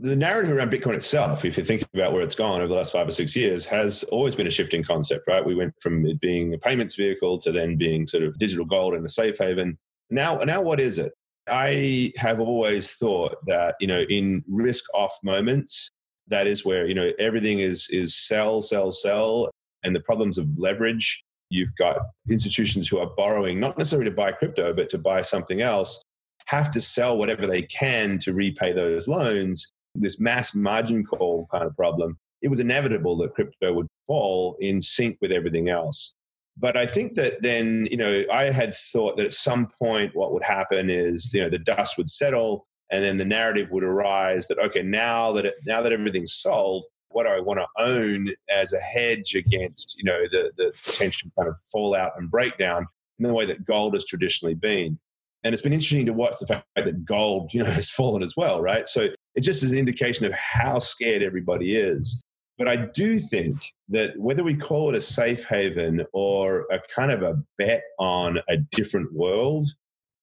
the 0.00 0.14
narrative 0.14 0.56
around 0.56 0.70
Bitcoin 0.70 0.94
itself, 0.94 1.44
if 1.44 1.58
you 1.58 1.64
think 1.64 1.82
about 1.92 2.12
where 2.12 2.22
it's 2.22 2.34
gone 2.34 2.60
over 2.60 2.68
the 2.68 2.74
last 2.74 2.92
five 2.92 3.08
or 3.08 3.10
six 3.10 3.34
years, 3.34 3.66
has 3.66 4.04
always 4.04 4.34
been 4.34 4.46
a 4.46 4.50
shifting 4.50 4.82
concept, 4.82 5.26
right? 5.26 5.44
We 5.44 5.56
went 5.56 5.74
from 5.80 6.06
it 6.06 6.20
being 6.20 6.54
a 6.54 6.58
payments 6.58 6.94
vehicle 6.94 7.38
to 7.38 7.50
then 7.50 7.76
being 7.76 8.06
sort 8.06 8.22
of 8.22 8.38
digital 8.38 8.64
gold 8.64 8.94
and 8.94 9.04
a 9.04 9.08
safe 9.08 9.38
haven. 9.38 9.76
Now, 10.10 10.36
now 10.36 10.62
what 10.62 10.78
is 10.78 10.98
it? 10.98 11.12
I 11.48 12.12
have 12.16 12.40
always 12.40 12.92
thought 12.92 13.36
that, 13.46 13.74
you 13.80 13.86
know, 13.86 14.02
in 14.02 14.44
risk 14.46 14.84
off 14.94 15.12
moments, 15.24 15.90
that 16.28 16.46
is 16.46 16.64
where, 16.64 16.86
you 16.86 16.94
know, 16.94 17.10
everything 17.18 17.58
is 17.58 17.88
is 17.90 18.14
sell, 18.14 18.62
sell, 18.62 18.90
sell. 18.92 19.50
And 19.84 19.94
the 19.94 20.00
problems 20.00 20.38
of 20.38 20.58
leverage. 20.58 21.22
You've 21.50 21.74
got 21.78 21.98
institutions 22.28 22.88
who 22.88 22.98
are 22.98 23.10
borrowing, 23.16 23.60
not 23.60 23.78
necessarily 23.78 24.10
to 24.10 24.16
buy 24.16 24.32
crypto, 24.32 24.74
but 24.74 24.90
to 24.90 24.98
buy 24.98 25.22
something 25.22 25.62
else, 25.62 26.02
have 26.46 26.70
to 26.72 26.80
sell 26.80 27.16
whatever 27.16 27.46
they 27.46 27.62
can 27.62 28.18
to 28.18 28.34
repay 28.34 28.72
those 28.72 29.06
loans. 29.06 29.72
This 29.94 30.18
mass 30.18 30.54
margin 30.54 31.04
call 31.04 31.46
kind 31.52 31.64
of 31.64 31.76
problem. 31.76 32.18
It 32.42 32.48
was 32.48 32.60
inevitable 32.60 33.16
that 33.18 33.34
crypto 33.34 33.72
would 33.72 33.86
fall 34.06 34.56
in 34.60 34.80
sync 34.80 35.16
with 35.20 35.32
everything 35.32 35.68
else. 35.68 36.14
But 36.56 36.76
I 36.76 36.86
think 36.86 37.14
that 37.14 37.40
then, 37.40 37.86
you 37.90 37.96
know, 37.96 38.24
I 38.32 38.46
had 38.46 38.74
thought 38.74 39.16
that 39.16 39.26
at 39.26 39.32
some 39.32 39.68
point 39.78 40.14
what 40.14 40.32
would 40.32 40.42
happen 40.42 40.90
is, 40.90 41.32
you 41.32 41.40
know, 41.40 41.48
the 41.48 41.58
dust 41.58 41.96
would 41.96 42.08
settle 42.08 42.66
and 42.90 43.04
then 43.04 43.16
the 43.16 43.24
narrative 43.24 43.70
would 43.70 43.84
arise 43.84 44.48
that, 44.48 44.58
okay, 44.58 44.82
now 44.82 45.32
that, 45.32 45.46
it, 45.46 45.54
now 45.66 45.82
that 45.82 45.92
everything's 45.92 46.34
sold, 46.34 46.86
what 47.10 47.24
do 47.24 47.30
I 47.30 47.40
want 47.40 47.60
to 47.60 47.66
own 47.78 48.28
as 48.50 48.72
a 48.72 48.78
hedge 48.78 49.34
against, 49.34 49.96
you 49.98 50.04
know, 50.04 50.22
the, 50.30 50.52
the 50.56 50.72
potential 50.84 51.30
kind 51.36 51.48
of 51.48 51.58
fallout 51.72 52.12
and 52.16 52.30
breakdown 52.30 52.86
in 53.18 53.26
the 53.26 53.34
way 53.34 53.46
that 53.46 53.64
gold 53.64 53.94
has 53.94 54.04
traditionally 54.04 54.54
been. 54.54 54.98
And 55.44 55.52
it's 55.52 55.62
been 55.62 55.72
interesting 55.72 56.06
to 56.06 56.12
watch 56.12 56.36
the 56.40 56.46
fact 56.46 56.66
that 56.76 57.04
gold, 57.04 57.52
you 57.52 57.62
know, 57.62 57.70
has 57.70 57.90
fallen 57.90 58.22
as 58.22 58.34
well, 58.36 58.60
right? 58.60 58.86
So 58.86 59.08
it 59.34 59.40
just 59.40 59.62
is 59.62 59.72
an 59.72 59.78
indication 59.78 60.26
of 60.26 60.32
how 60.32 60.78
scared 60.78 61.22
everybody 61.22 61.76
is. 61.76 62.22
But 62.58 62.68
I 62.68 62.76
do 62.76 63.20
think 63.20 63.62
that 63.88 64.18
whether 64.18 64.42
we 64.42 64.56
call 64.56 64.88
it 64.88 64.96
a 64.96 65.00
safe 65.00 65.44
haven 65.44 66.04
or 66.12 66.66
a 66.72 66.80
kind 66.92 67.12
of 67.12 67.22
a 67.22 67.40
bet 67.56 67.82
on 68.00 68.38
a 68.48 68.56
different 68.72 69.12
world, 69.12 69.68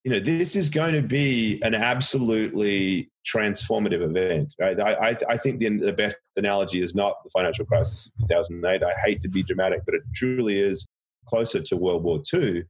you 0.05 0.11
know, 0.11 0.19
this 0.19 0.55
is 0.55 0.69
going 0.69 0.93
to 0.93 1.01
be 1.01 1.59
an 1.63 1.73
absolutely 1.73 3.09
transformative 3.25 4.03
event. 4.03 4.53
Right? 4.59 4.79
I, 4.79 4.93
I, 4.93 5.17
I 5.29 5.37
think 5.37 5.59
the, 5.59 5.77
the 5.77 5.93
best 5.93 6.15
analogy 6.37 6.79
is 6.79 6.93
not 6.93 7.23
the 7.23 7.31
financial 7.31 7.65
crisis 7.65 8.05
of 8.21 8.27
2008. 8.29 8.83
I 8.83 8.91
hate 9.03 9.19
to 9.21 9.27
be 9.27 9.41
dramatic, 9.41 9.81
but 9.83 9.95
it 9.95 10.03
truly 10.13 10.59
is 10.59 10.87
closer 11.27 11.59
to 11.59 11.75
World 11.75 12.03
War 12.03 12.21
II. 12.31 12.65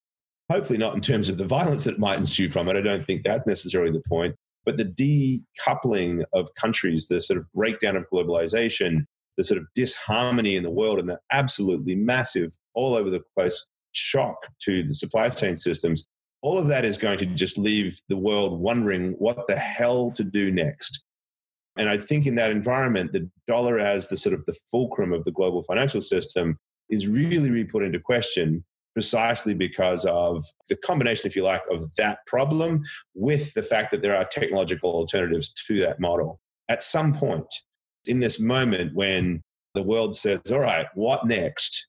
Hopefully, 0.50 0.80
not 0.80 0.96
in 0.96 1.02
terms 1.02 1.28
of 1.28 1.38
the 1.38 1.46
violence 1.46 1.84
that 1.84 2.00
might 2.00 2.18
ensue 2.18 2.50
from 2.50 2.70
it. 2.70 2.78
I 2.78 2.82
don't 2.82 3.06
think 3.06 3.26
that's 3.26 3.46
necessarily 3.46 3.92
the 3.92 4.04
point. 4.08 4.36
But 4.66 4.78
the 4.78 4.86
decoupling 5.66 6.24
of 6.34 6.48
countries, 6.56 7.10
the 7.10 7.20
sort 7.20 7.38
of 7.38 7.52
breakdown 7.52 7.98
of 7.98 8.06
globalization, 8.14 9.06
the 9.36 9.44
sort 9.44 9.58
of 9.58 9.68
disharmony 9.76 10.56
in 10.56 10.64
the 10.64 10.72
world, 10.72 11.00
and 11.00 11.10
the 11.10 11.20
absolutely 11.34 11.96
massive, 11.96 12.56
all 12.76 12.96
over 12.96 13.10
the 13.10 13.24
place 13.38 13.66
shock 13.92 14.48
to 14.62 14.84
the 14.84 14.94
supply 14.94 15.28
chain 15.30 15.56
systems, 15.56 16.05
all 16.46 16.60
of 16.60 16.68
that 16.68 16.86
is 16.86 16.96
going 16.96 17.18
to 17.18 17.26
just 17.26 17.58
leave 17.58 18.00
the 18.08 18.16
world 18.16 18.60
wondering 18.60 19.14
what 19.14 19.48
the 19.48 19.56
hell 19.56 20.12
to 20.12 20.24
do 20.24 20.52
next. 20.52 21.04
And 21.76 21.90
I 21.90 21.98
think 21.98 22.28
in 22.28 22.36
that 22.36 22.52
environment, 22.52 23.14
the 23.14 23.28
dollar 23.48 23.80
as 23.80 24.10
the 24.10 24.16
sort 24.16 24.36
of 24.36 24.46
the 24.46 24.56
fulcrum 24.70 25.12
of 25.12 25.24
the 25.24 25.32
global 25.32 25.64
financial 25.64 26.02
system 26.02 26.60
is 26.88 27.08
really, 27.08 27.50
really 27.50 27.64
put 27.64 27.82
into 27.82 28.00
question 28.00 28.64
precisely 28.94 29.56
because 29.56 30.06
of 30.06 30.44
the 30.70 30.76
combination, 30.76 31.26
if 31.26 31.36
you 31.36 31.42
like, 31.42 31.64
of 31.72 31.94
that 31.96 32.20
problem 32.28 32.84
with 33.16 33.52
the 33.56 33.64
fact 33.64 33.90
that 33.90 34.04
there 34.04 34.16
are 34.16 34.26
technological 34.26 34.92
alternatives 34.92 35.52
to 35.68 35.80
that 35.80 36.00
model. 36.00 36.40
At 36.70 36.84
some 36.84 37.12
point 37.12 37.52
in 38.06 38.20
this 38.20 38.40
moment 38.40 38.94
when 38.94 39.42
the 39.74 39.82
world 39.82 40.16
says, 40.16 40.42
all 40.52 40.60
right, 40.60 40.86
what 40.94 41.26
next? 41.26 41.88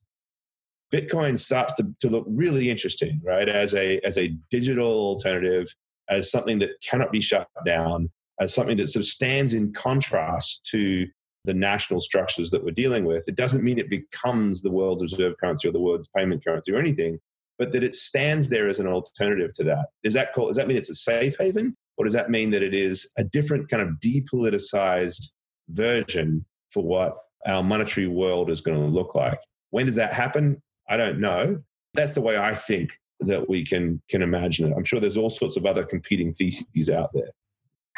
Bitcoin 0.93 1.39
starts 1.39 1.75
to, 1.75 1.87
to 2.01 2.09
look 2.09 2.25
really 2.29 2.71
interesting, 2.71 3.21
right? 3.25 3.49
As 3.49 3.75
a, 3.75 3.99
as 4.01 4.17
a 4.19 4.37
digital 4.51 4.87
alternative, 4.87 5.75
as 6.09 6.31
something 6.31 6.59
that 6.61 6.71
cannot 6.89 7.13
be 7.13 7.21
shut 7.21 7.49
down, 7.65 8.11
as 8.41 8.55
something 8.55 8.77
that 8.77 8.89
sort 8.89 9.03
of 9.03 9.09
stands 9.09 9.55
in 9.55 9.73
contrast 9.73 10.65
to 10.71 11.07
the 11.47 11.55
national 11.55 12.01
structures 12.01 12.51
that 12.51 12.65
we're 12.65 12.73
dealing 12.73 13.05
with. 13.05 13.29
It 13.29 13.37
doesn't 13.37 13.65
mean 13.65 13.79
it 13.79 13.89
becomes 13.89 14.63
the 14.63 14.71
world's 14.71 15.03
reserve 15.03 15.35
currency 15.41 15.69
or 15.69 15.73
the 15.73 15.81
world's 15.81 16.09
payment 16.09 16.45
currency 16.45 16.73
or 16.73 16.77
anything, 16.77 17.19
but 17.59 17.73
that 17.73 17.85
it 17.85 17.95
stands 17.95 18.49
there 18.49 18.69
as 18.69 18.81
an 18.81 18.87
alternative 18.87 19.53
to 19.55 19.65
that. 19.65 19.87
Is 20.03 20.13
that 20.15 20.35
called, 20.35 20.49
does 20.49 20.57
that 20.57 20.69
mean 20.69 20.77
it's 20.77 20.91
a 20.91 20.95
safe 20.95 21.37
haven? 21.39 21.77
Or 21.97 22.05
does 22.05 22.13
that 22.13 22.31
mean 22.31 22.51
that 22.51 22.63
it 22.63 22.75
is 22.75 23.09
a 23.17 23.25
different 23.25 23.69
kind 23.69 23.83
of 23.83 23.97
depoliticized 24.05 25.31
version 25.71 26.45
for 26.71 26.83
what 26.83 27.17
our 27.47 27.63
monetary 27.63 28.09
world 28.09 28.51
is 28.51 28.61
going 28.61 28.79
to 28.79 28.87
look 28.87 29.15
like? 29.15 29.39
When 29.71 29.87
does 29.87 29.95
that 29.95 30.13
happen? 30.13 30.61
I 30.89 30.97
don't 30.97 31.19
know. 31.21 31.63
That's 31.95 32.15
the 32.15 32.21
way 32.21 32.37
I 32.37 32.55
think 32.55 32.99
that 33.21 33.49
we 33.49 33.65
can 33.65 34.03
can 34.11 34.23
imagine 34.23 34.71
it. 34.71 34.75
I'm 34.77 34.85
sure 34.85 35.01
there's 35.01 35.19
all 35.19 35.31
sorts 35.31 35.57
of 35.57 35.67
other 35.67 35.85
competing 35.85 36.33
theses 36.33 36.91
out 36.91 37.11
there. 37.15 37.31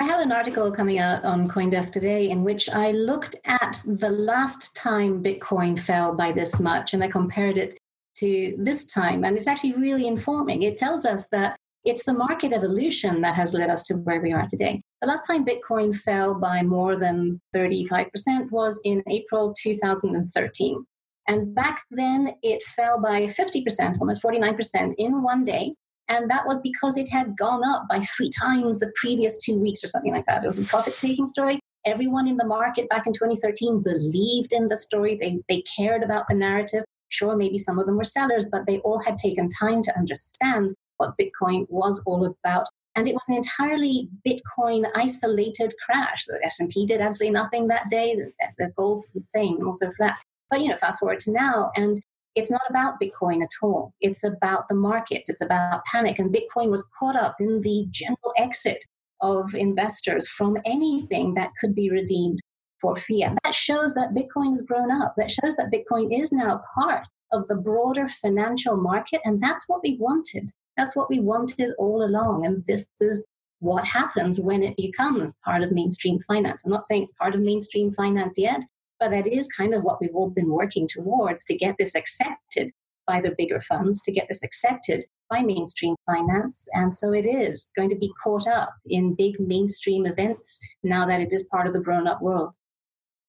I 0.01 0.05
have 0.05 0.20
an 0.20 0.31
article 0.31 0.70
coming 0.70 1.01
out 1.01 1.24
on 1.24 1.48
Coindesk 1.48 1.90
today 1.90 2.31
in 2.31 2.44
which 2.44 2.68
I 2.70 2.92
looked 2.92 3.35
at 3.46 3.83
the 3.85 4.11
last 4.11 4.77
time 4.77 5.24
Bitcoin 5.24 5.79
fell 5.79 6.14
by 6.14 6.31
this 6.31 6.61
much 6.61 6.94
and 6.94 7.03
I 7.03 7.09
compared 7.09 7.59
it 7.59 7.74
to 8.18 8.55
this 8.59 8.92
time. 8.92 9.24
And 9.24 9.37
it's 9.37 9.48
actually 9.48 9.72
really 9.74 10.07
informing. 10.07 10.62
It 10.62 10.77
tells 10.77 11.05
us 11.05 11.27
that 11.33 11.57
it's 11.85 12.05
the 12.05 12.12
market 12.12 12.53
evolution 12.53 13.22
that 13.22 13.35
has 13.35 13.55
led 13.55 13.70
us 13.70 13.83
to 13.85 13.94
where 13.94 14.20
we 14.20 14.33
are 14.33 14.46
today. 14.46 14.81
The 15.01 15.09
last 15.09 15.27
time 15.27 15.44
Bitcoin 15.44 15.96
fell 15.96 16.35
by 16.35 16.62
more 16.62 16.96
than 16.96 17.40
35% 17.57 18.53
was 18.53 18.81
in 18.85 19.03
April 19.09 19.53
2013. 19.61 20.85
And 21.29 21.55
back 21.55 21.83
then, 21.91 22.35
it 22.43 22.62
fell 22.62 23.01
by 23.01 23.27
50%, 23.27 24.01
almost 24.01 24.23
49% 24.23 24.95
in 24.97 25.23
one 25.23 25.45
day. 25.45 25.75
And 26.09 26.31
that 26.31 26.47
was 26.47 26.59
because 26.62 26.97
it 26.97 27.09
had 27.11 27.37
gone 27.37 27.62
up 27.62 27.87
by 27.88 28.01
three 28.01 28.31
times 28.31 28.79
the 28.79 28.91
previous 28.99 29.37
two 29.37 29.61
weeks 29.61 29.85
or 29.85 29.88
something 29.88 30.12
like 30.12 30.25
that. 30.27 30.43
It 30.43 30.47
was 30.47 30.59
a 30.59 30.64
profit 30.64 30.97
taking 30.97 31.27
story. 31.27 31.61
Everyone 31.85 32.27
in 32.27 32.38
the 32.38 32.47
market 32.47 32.88
back 32.88 33.07
in 33.07 33.12
2013 33.12 33.83
believed 33.83 34.55
in 34.55 34.69
the 34.69 34.77
story. 34.77 35.19
They, 35.21 35.41
they 35.49 35.62
cared 35.77 36.03
about 36.03 36.25
the 36.31 36.37
narrative. 36.37 36.85
Sure, 37.11 37.37
maybe 37.37 37.59
some 37.59 37.79
of 37.79 37.87
them 37.87 37.99
were 37.99 38.05
sellers, 38.05 38.47
but 38.51 38.67
they 38.67 38.79
all 38.79 38.99
had 38.99 39.19
taken 39.19 39.49
time 39.51 39.83
to 39.83 39.97
understand 39.99 40.75
what 40.97 41.14
Bitcoin 41.21 41.67
was 41.69 42.03
all 42.07 42.25
about. 42.25 42.67
And 42.97 43.07
it 43.07 43.14
was 43.14 43.25
an 43.29 43.37
entirely 43.37 44.09
Bitcoin 44.27 44.91
isolated 44.95 45.75
crash. 45.85 46.25
The 46.25 46.41
S&P 46.45 46.87
did 46.87 47.01
absolutely 47.01 47.35
nothing 47.35 47.69
that 47.69 47.91
day. 47.91 48.17
The, 48.17 48.33
the 48.59 48.73
gold's 48.77 49.09
the 49.14 49.23
same, 49.23 49.67
also 49.67 49.93
flat. 49.93 50.17
But 50.51 50.61
you 50.61 50.69
know, 50.69 50.77
fast 50.79 51.01
forward 51.01 51.21
to 51.21 51.33
now, 51.33 51.71
and 51.77 52.01
it's 52.35 52.51
not 52.51 52.63
about 52.71 53.01
Bitcoin 53.01 53.43
at 53.43 53.51
all. 53.63 53.93
It's 54.01 54.23
about 54.23 54.69
the 54.69 54.75
markets. 54.75 55.29
It's 55.29 55.43
about 55.43 55.85
panic. 55.85 56.19
And 56.19 56.35
Bitcoin 56.35 56.71
was 56.71 56.89
caught 56.99 57.17
up 57.17 57.37
in 57.41 57.63
the 57.63 57.87
general 57.91 58.33
exit 58.39 58.85
of 59.21 59.55
investors 59.55 60.29
from 60.29 60.57
anything 60.65 61.35
that 61.35 61.51
could 61.61 61.75
be 61.75 61.91
redeemed 61.91 62.39
for 62.81 62.97
fiat. 62.97 63.37
That 63.43 63.55
shows 63.55 63.95
that 63.95 64.15
Bitcoin 64.15 64.53
has 64.53 64.63
grown 64.63 64.91
up. 64.91 65.15
That 65.17 65.33
shows 65.33 65.57
that 65.57 65.73
Bitcoin 65.73 66.17
is 66.17 66.31
now 66.31 66.63
part 66.75 67.09
of 67.33 67.49
the 67.49 67.57
broader 67.57 68.09
financial 68.09 68.77
market. 68.77 69.21
And 69.25 69.43
that's 69.43 69.69
what 69.69 69.81
we 69.83 69.97
wanted. 69.99 70.51
That's 70.77 70.95
what 70.95 71.11
we 71.11 71.19
wanted 71.19 71.73
all 71.79 72.05
along. 72.05 72.47
And 72.47 72.65
this 72.69 72.87
is 73.01 73.27
what 73.61 73.85
happens 73.85 74.39
when 74.39 74.63
it 74.63 74.77
becomes 74.77 75.35
part 75.45 75.63
of 75.63 75.73
mainstream 75.73 76.21
finance. 76.21 76.63
I'm 76.65 76.71
not 76.71 76.85
saying 76.85 77.03
it's 77.05 77.13
part 77.13 77.35
of 77.35 77.41
mainstream 77.41 77.93
finance 77.93 78.39
yet, 78.39 78.63
but 79.01 79.11
that 79.11 79.27
is 79.27 79.49
kind 79.49 79.75
of 79.75 79.83
what 79.83 80.01
we've 80.01 80.15
all 80.15 80.31
been 80.31 80.51
working 80.51 80.89
towards 80.89 81.45
to 81.45 81.57
get 81.57 81.77
this 81.79 81.95
accepted 81.95 82.73
by 83.07 83.21
the 83.21 83.35
bigger 83.37 83.61
funds, 83.61 84.03
to 84.03 84.13
get 84.13 84.29
this 84.29 84.43
accepted 84.43 85.05
by 85.31 85.43
mainstream 85.43 85.95
finance. 86.07 86.69
And 86.75 86.95
so 86.95 87.13
it 87.13 87.27
is 87.27 87.71
going 87.77 87.91
to 87.91 87.97
be 87.97 88.13
caught 88.23 88.47
up 88.47 88.75
in 88.87 89.15
big 89.15 89.41
mainstream 89.41 90.07
events 90.07 90.61
now 90.83 91.07
that 91.07 91.21
it 91.21 91.33
is 91.33 91.45
part 91.45 91.67
of 91.67 91.73
the 91.73 91.81
grown 91.81 92.07
up 92.07 92.23
world. 92.23 92.55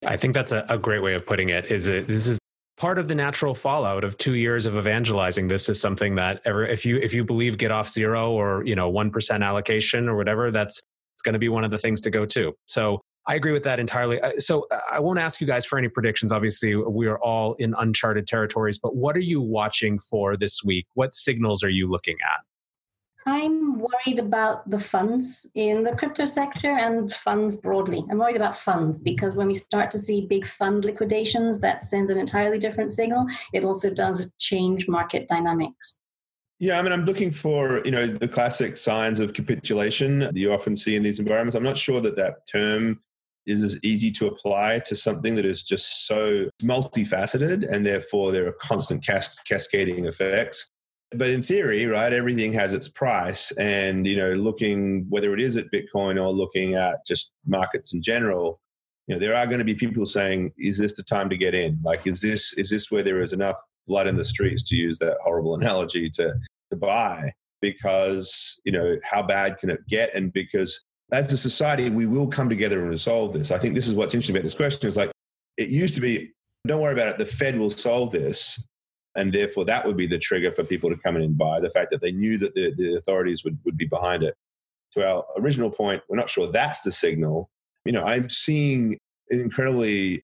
I 0.05 0.17
think 0.17 0.34
that's 0.34 0.51
a, 0.51 0.65
a 0.69 0.77
great 0.77 1.01
way 1.01 1.13
of 1.13 1.25
putting 1.25 1.49
it. 1.49 1.71
Is 1.71 1.88
it 1.88 2.08
this 2.08 2.27
is 2.27 2.39
part 2.77 2.97
of 2.97 3.10
the 3.10 3.15
natural 3.15 3.53
fallout 3.53 4.05
of 4.05 4.17
two 4.17 4.36
years 4.36 4.65
of 4.65 4.77
evangelizing 4.77 5.49
this 5.49 5.67
is 5.67 5.79
something 5.79 6.15
that 6.15 6.41
ever 6.45 6.65
if 6.65 6.86
you 6.86 6.97
if 6.97 7.13
you 7.13 7.25
believe 7.25 7.58
get 7.58 7.71
off 7.71 7.89
zero 7.89 8.32
or 8.32 8.63
you 8.65 8.73
know 8.73 8.88
one 8.88 9.12
percent 9.12 9.43
allocation 9.43 10.08
or 10.08 10.15
whatever 10.15 10.49
that's 10.49 10.82
it's 11.13 11.21
going 11.21 11.34
to 11.34 11.39
be 11.39 11.49
one 11.49 11.65
of 11.65 11.71
the 11.71 11.77
things 11.77 11.99
to 11.99 12.10
go 12.10 12.25
to 12.25 12.53
so 12.67 13.01
I 13.27 13.36
agree 13.36 13.51
with 13.51 13.63
that 13.63 13.79
entirely. 13.79 14.19
Uh, 14.19 14.39
so 14.39 14.65
uh, 14.71 14.79
I 14.91 14.99
won't 14.99 15.19
ask 15.19 15.39
you 15.39 15.47
guys 15.47 15.65
for 15.65 15.77
any 15.77 15.88
predictions. 15.88 16.32
Obviously, 16.32 16.75
we 16.75 17.08
are 17.08 17.19
all 17.19 17.53
in 17.55 17.75
uncharted 17.77 18.27
territories, 18.27 18.79
but 18.79 18.95
what 18.95 19.15
are 19.15 19.21
you 19.21 19.41
watching 19.41 19.99
for 19.99 20.36
this 20.36 20.63
week? 20.63 20.88
What 20.95 21.13
signals 21.13 21.63
are 21.63 21.69
you 21.69 21.89
looking 21.89 22.17
at? 22.23 22.39
I'm 23.25 23.79
worried 23.79 24.17
about 24.17 24.67
the 24.69 24.79
funds 24.79 25.51
in 25.53 25.84
the 25.84 25.95
crypto 25.95 26.25
sector 26.25 26.71
and 26.71 27.13
funds 27.13 27.55
broadly. 27.55 28.03
I'm 28.10 28.17
worried 28.17 28.38
about 28.38 28.58
funds 28.58 28.97
because 28.97 29.36
when 29.36 29.47
we 29.47 29.53
start 29.53 29.91
to 29.91 29.99
see 29.99 30.25
big 30.25 30.47
fund 30.47 30.84
liquidations, 30.84 31.60
that 31.60 31.84
sends 31.84 32.10
an 32.10 32.17
entirely 32.17 32.58
different 32.58 32.91
signal. 32.91 33.27
It 33.53 33.63
also 33.63 33.91
does 33.91 34.34
change 34.39 34.88
market 34.88 35.27
dynamics. 35.27 35.99
Yeah, 36.60 36.79
I 36.79 36.82
mean, 36.82 36.91
I'm 36.91 37.05
looking 37.05 37.32
for 37.32 37.82
you 37.86 37.91
know 37.91 38.05
the 38.08 38.27
classic 38.27 38.77
signs 38.77 39.19
of 39.19 39.34
capitulation 39.34 40.19
that 40.19 40.36
you 40.36 40.51
often 40.51 40.75
see 40.75 40.95
in 40.95 41.03
these 41.03 41.19
environments. 41.19 41.55
I'm 41.55 41.63
not 41.63 41.77
sure 41.77 42.01
that 42.01 42.15
that 42.15 42.47
term 42.47 42.99
is 43.49 43.63
as 43.63 43.79
easy 43.83 44.12
to 44.12 44.27
apply 44.27 44.79
to 44.85 44.95
something 44.95 45.35
that 45.35 45.45
is 45.45 45.63
just 45.63 46.07
so 46.07 46.49
multifaceted 46.62 47.67
and 47.69 47.85
therefore 47.85 48.31
there 48.31 48.47
are 48.47 48.53
constant 48.62 49.05
cas- 49.05 49.38
cascading 49.47 50.05
effects. 50.05 50.69
But 51.15 51.29
in 51.29 51.41
theory 51.41 51.85
right 51.88 52.13
everything 52.13 52.53
has 52.53 52.73
its 52.73 52.88
price 52.88 53.51
and 53.53 54.05
you 54.05 54.15
know 54.15 54.33
looking 54.33 55.07
whether 55.09 55.33
it 55.33 55.41
is 55.41 55.57
at 55.57 55.71
bitcoin 55.71 56.21
or 56.21 56.31
looking 56.31 56.75
at 56.75 57.05
just 57.07 57.31
markets 57.47 57.93
in 57.93 58.01
general 58.01 58.59
you 59.09 59.15
know 59.15 59.19
there 59.19 59.35
are 59.35 59.47
going 59.47 59.57
to 59.57 59.65
be 59.65 59.73
people 59.73 60.05
saying 60.05 60.53
is 60.59 60.77
this 60.77 60.95
the 60.95 61.03
time 61.03 61.29
to 61.29 61.35
get 61.35 61.55
in? 61.55 61.79
Like 61.83 62.05
is 62.05 62.21
this 62.21 62.53
is 62.53 62.69
this 62.69 62.91
where 62.91 63.01
there 63.01 63.23
is 63.23 63.33
enough 63.33 63.57
blood 63.88 64.05
in 64.05 64.15
the 64.15 64.23
streets 64.23 64.63
to 64.65 64.75
use 64.75 64.99
that 64.99 65.17
horrible 65.23 65.55
analogy 65.55 66.12
to 66.12 66.35
to 66.69 66.77
buy 66.77 67.33
because 67.59 68.62
you 68.65 68.71
know 68.71 68.97
how 69.03 69.23
bad 69.23 69.57
can 69.57 69.71
it 69.71 69.79
get? 69.88 70.13
And 70.13 70.31
because 70.31 70.85
as 71.11 71.31
a 71.33 71.37
society, 71.37 71.89
we 71.89 72.05
will 72.05 72.27
come 72.27 72.49
together 72.49 72.79
and 72.79 72.89
resolve 72.89 73.33
this. 73.33 73.51
I 73.51 73.57
think 73.57 73.75
this 73.75 73.87
is 73.87 73.95
what's 73.95 74.13
interesting 74.13 74.35
about 74.35 74.43
this 74.43 74.53
question. 74.53 74.87
Is 74.87 74.97
like 74.97 75.11
it 75.57 75.69
used 75.69 75.95
to 75.95 76.01
be, 76.01 76.31
don't 76.67 76.81
worry 76.81 76.93
about 76.93 77.07
it. 77.07 77.17
The 77.17 77.25
Fed 77.25 77.57
will 77.57 77.69
solve 77.69 78.11
this, 78.11 78.67
and 79.15 79.33
therefore 79.33 79.65
that 79.65 79.85
would 79.85 79.97
be 79.97 80.07
the 80.07 80.19
trigger 80.19 80.51
for 80.51 80.63
people 80.63 80.89
to 80.89 80.97
come 80.97 81.15
in 81.15 81.23
and 81.23 81.37
buy. 81.37 81.59
The 81.59 81.71
fact 81.71 81.91
that 81.91 82.01
they 82.01 82.11
knew 82.11 82.37
that 82.37 82.53
the, 82.53 82.73
the 82.77 82.95
authorities 82.95 83.43
would, 83.43 83.57
would 83.65 83.77
be 83.77 83.87
behind 83.87 84.23
it. 84.23 84.35
To 84.93 85.07
our 85.07 85.25
original 85.37 85.69
point, 85.69 86.01
we're 86.09 86.17
not 86.17 86.29
sure 86.29 86.51
that's 86.51 86.81
the 86.81 86.91
signal. 86.91 87.49
You 87.85 87.91
know, 87.91 88.03
I'm 88.03 88.29
seeing 88.29 88.97
an 89.29 89.39
incredibly 89.39 90.23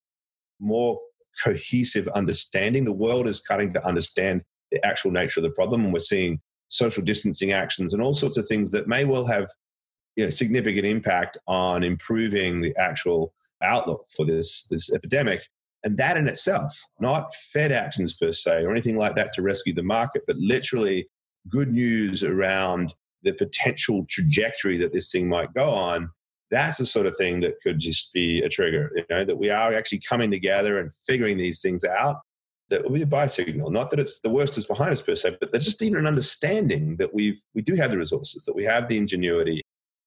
more 0.60 1.00
cohesive 1.44 2.08
understanding. 2.10 2.84
The 2.84 2.92
world 2.92 3.28
is 3.28 3.38
starting 3.38 3.74
to 3.74 3.86
understand 3.86 4.42
the 4.72 4.84
actual 4.86 5.12
nature 5.12 5.40
of 5.40 5.44
the 5.44 5.52
problem, 5.52 5.84
and 5.84 5.94
we're 5.94 6.00
seeing 6.00 6.40
social 6.68 7.04
distancing 7.04 7.52
actions 7.52 7.94
and 7.94 8.02
all 8.02 8.14
sorts 8.14 8.38
of 8.38 8.48
things 8.48 8.72
that 8.72 8.88
may 8.88 9.06
well 9.06 9.26
have 9.26 9.48
you 10.16 10.24
know, 10.24 10.30
significant 10.30 10.86
impact 10.86 11.38
on 11.48 11.84
improving 11.84 12.62
the 12.62 12.76
actual 12.78 13.34
outlook 13.62 14.06
for 14.16 14.26
this 14.26 14.64
this 14.68 14.92
epidemic. 14.92 15.42
And 15.84 15.98
that 15.98 16.18
in 16.18 16.28
itself, 16.28 16.74
not 17.00 17.34
Fed 17.36 17.72
actions 17.72 18.14
per 18.14 18.32
se 18.32 18.64
or 18.64 18.72
anything 18.72 18.98
like 18.98 19.16
that 19.16 19.34
to 19.34 19.42
rescue 19.42 19.74
the 19.74 19.84
market, 19.84 20.24
but 20.26 20.36
literally 20.38 21.08
good 21.48 21.72
news 21.72 22.24
around 22.24 22.94
the 23.22 23.34
potential 23.34 24.06
trajectory 24.10 24.78
that 24.78 24.94
this 24.94 25.12
thing 25.12 25.30
might 25.30 25.54
go 25.54 25.70
on. 25.70 26.10
That's 26.50 26.78
the 26.78 26.86
sort 26.86 27.06
of 27.06 27.16
thing 27.18 27.40
that 27.42 27.60
could 27.62 27.80
just 27.80 28.14
be 28.14 28.42
a 28.42 28.50
trigger, 28.50 28.92
you 28.96 29.04
know, 29.10 29.24
that 29.24 29.38
we 29.38 29.50
are 29.50 29.74
actually 29.74 30.00
coming 30.00 30.32
together 30.32 30.80
and 30.80 30.92
figuring 31.06 31.38
these 31.38 31.62
things 31.62 31.84
out. 31.84 32.18
that 32.70 32.84
will 32.84 32.92
be 32.92 33.02
a 33.02 33.08
buy 33.08 33.28
signal. 33.28 33.70
Not 33.70 33.90
that 33.92 34.00
it's 34.00 34.20
the 34.22 34.30
worst 34.30 34.58
is 34.58 34.66
behind 34.66 34.92
us 34.92 35.02
per 35.02 35.16
se, 35.16 35.38
but 35.40 35.52
there's 35.52 35.66
just 35.66 35.82
even 35.82 36.00
an 36.00 36.08
understanding 36.08 36.98
that 36.98 37.14
we've 37.14 37.42
we 37.54 37.62
do 37.62 37.76
have 37.76 37.92
the 37.92 37.98
resources, 37.98 38.46
that 38.46 38.56
we 38.56 38.64
have 38.64 38.88
the 38.88 38.98
ingenuity, 38.98 39.62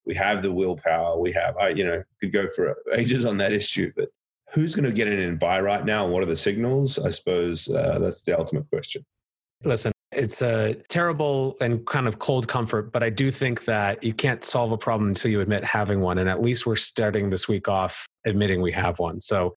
we 0.08 0.14
have 0.14 0.42
the 0.42 0.50
willpower, 0.50 1.20
we 1.20 1.30
have 1.32 1.56
I 1.58 1.68
you 1.68 1.84
know 1.84 2.02
could 2.20 2.32
go 2.32 2.48
for 2.48 2.76
ages 2.92 3.24
on 3.24 3.36
that 3.36 3.52
issue, 3.52 3.92
but 3.94 4.08
who's 4.52 4.74
going 4.74 4.86
to 4.86 4.92
get 4.92 5.06
in 5.06 5.20
and 5.20 5.38
buy 5.38 5.60
right 5.60 5.84
now? 5.84 6.08
What 6.08 6.22
are 6.22 6.26
the 6.26 6.34
signals? 6.34 6.98
I 6.98 7.10
suppose 7.10 7.68
uh, 7.68 7.98
that's 8.00 8.22
the 8.22 8.36
ultimate 8.36 8.68
question. 8.70 9.04
Listen, 9.62 9.92
it's 10.10 10.40
a 10.40 10.74
terrible 10.88 11.56
and 11.60 11.84
kind 11.86 12.08
of 12.08 12.18
cold 12.18 12.48
comfort, 12.48 12.90
but 12.90 13.02
I 13.02 13.10
do 13.10 13.30
think 13.30 13.66
that 13.66 14.02
you 14.02 14.14
can't 14.14 14.42
solve 14.42 14.72
a 14.72 14.78
problem 14.78 15.08
until 15.08 15.30
you 15.30 15.42
admit 15.42 15.64
having 15.64 16.00
one. 16.00 16.16
And 16.16 16.30
at 16.30 16.40
least 16.40 16.64
we're 16.64 16.76
starting 16.76 17.28
this 17.28 17.46
week 17.46 17.68
off 17.68 18.06
admitting 18.24 18.62
we 18.62 18.72
have 18.72 18.98
one. 18.98 19.20
So 19.20 19.56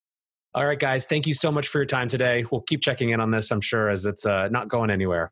all 0.53 0.65
right, 0.65 0.77
guys, 0.77 1.05
thank 1.05 1.25
you 1.25 1.33
so 1.33 1.49
much 1.49 1.69
for 1.69 1.77
your 1.77 1.85
time 1.85 2.09
today. 2.09 2.43
We'll 2.51 2.61
keep 2.61 2.81
checking 2.81 3.11
in 3.11 3.21
on 3.21 3.31
this, 3.31 3.51
I'm 3.51 3.61
sure, 3.61 3.87
as 3.87 4.05
it's 4.05 4.25
uh, 4.25 4.49
not 4.49 4.67
going 4.67 4.89
anywhere. 4.89 5.31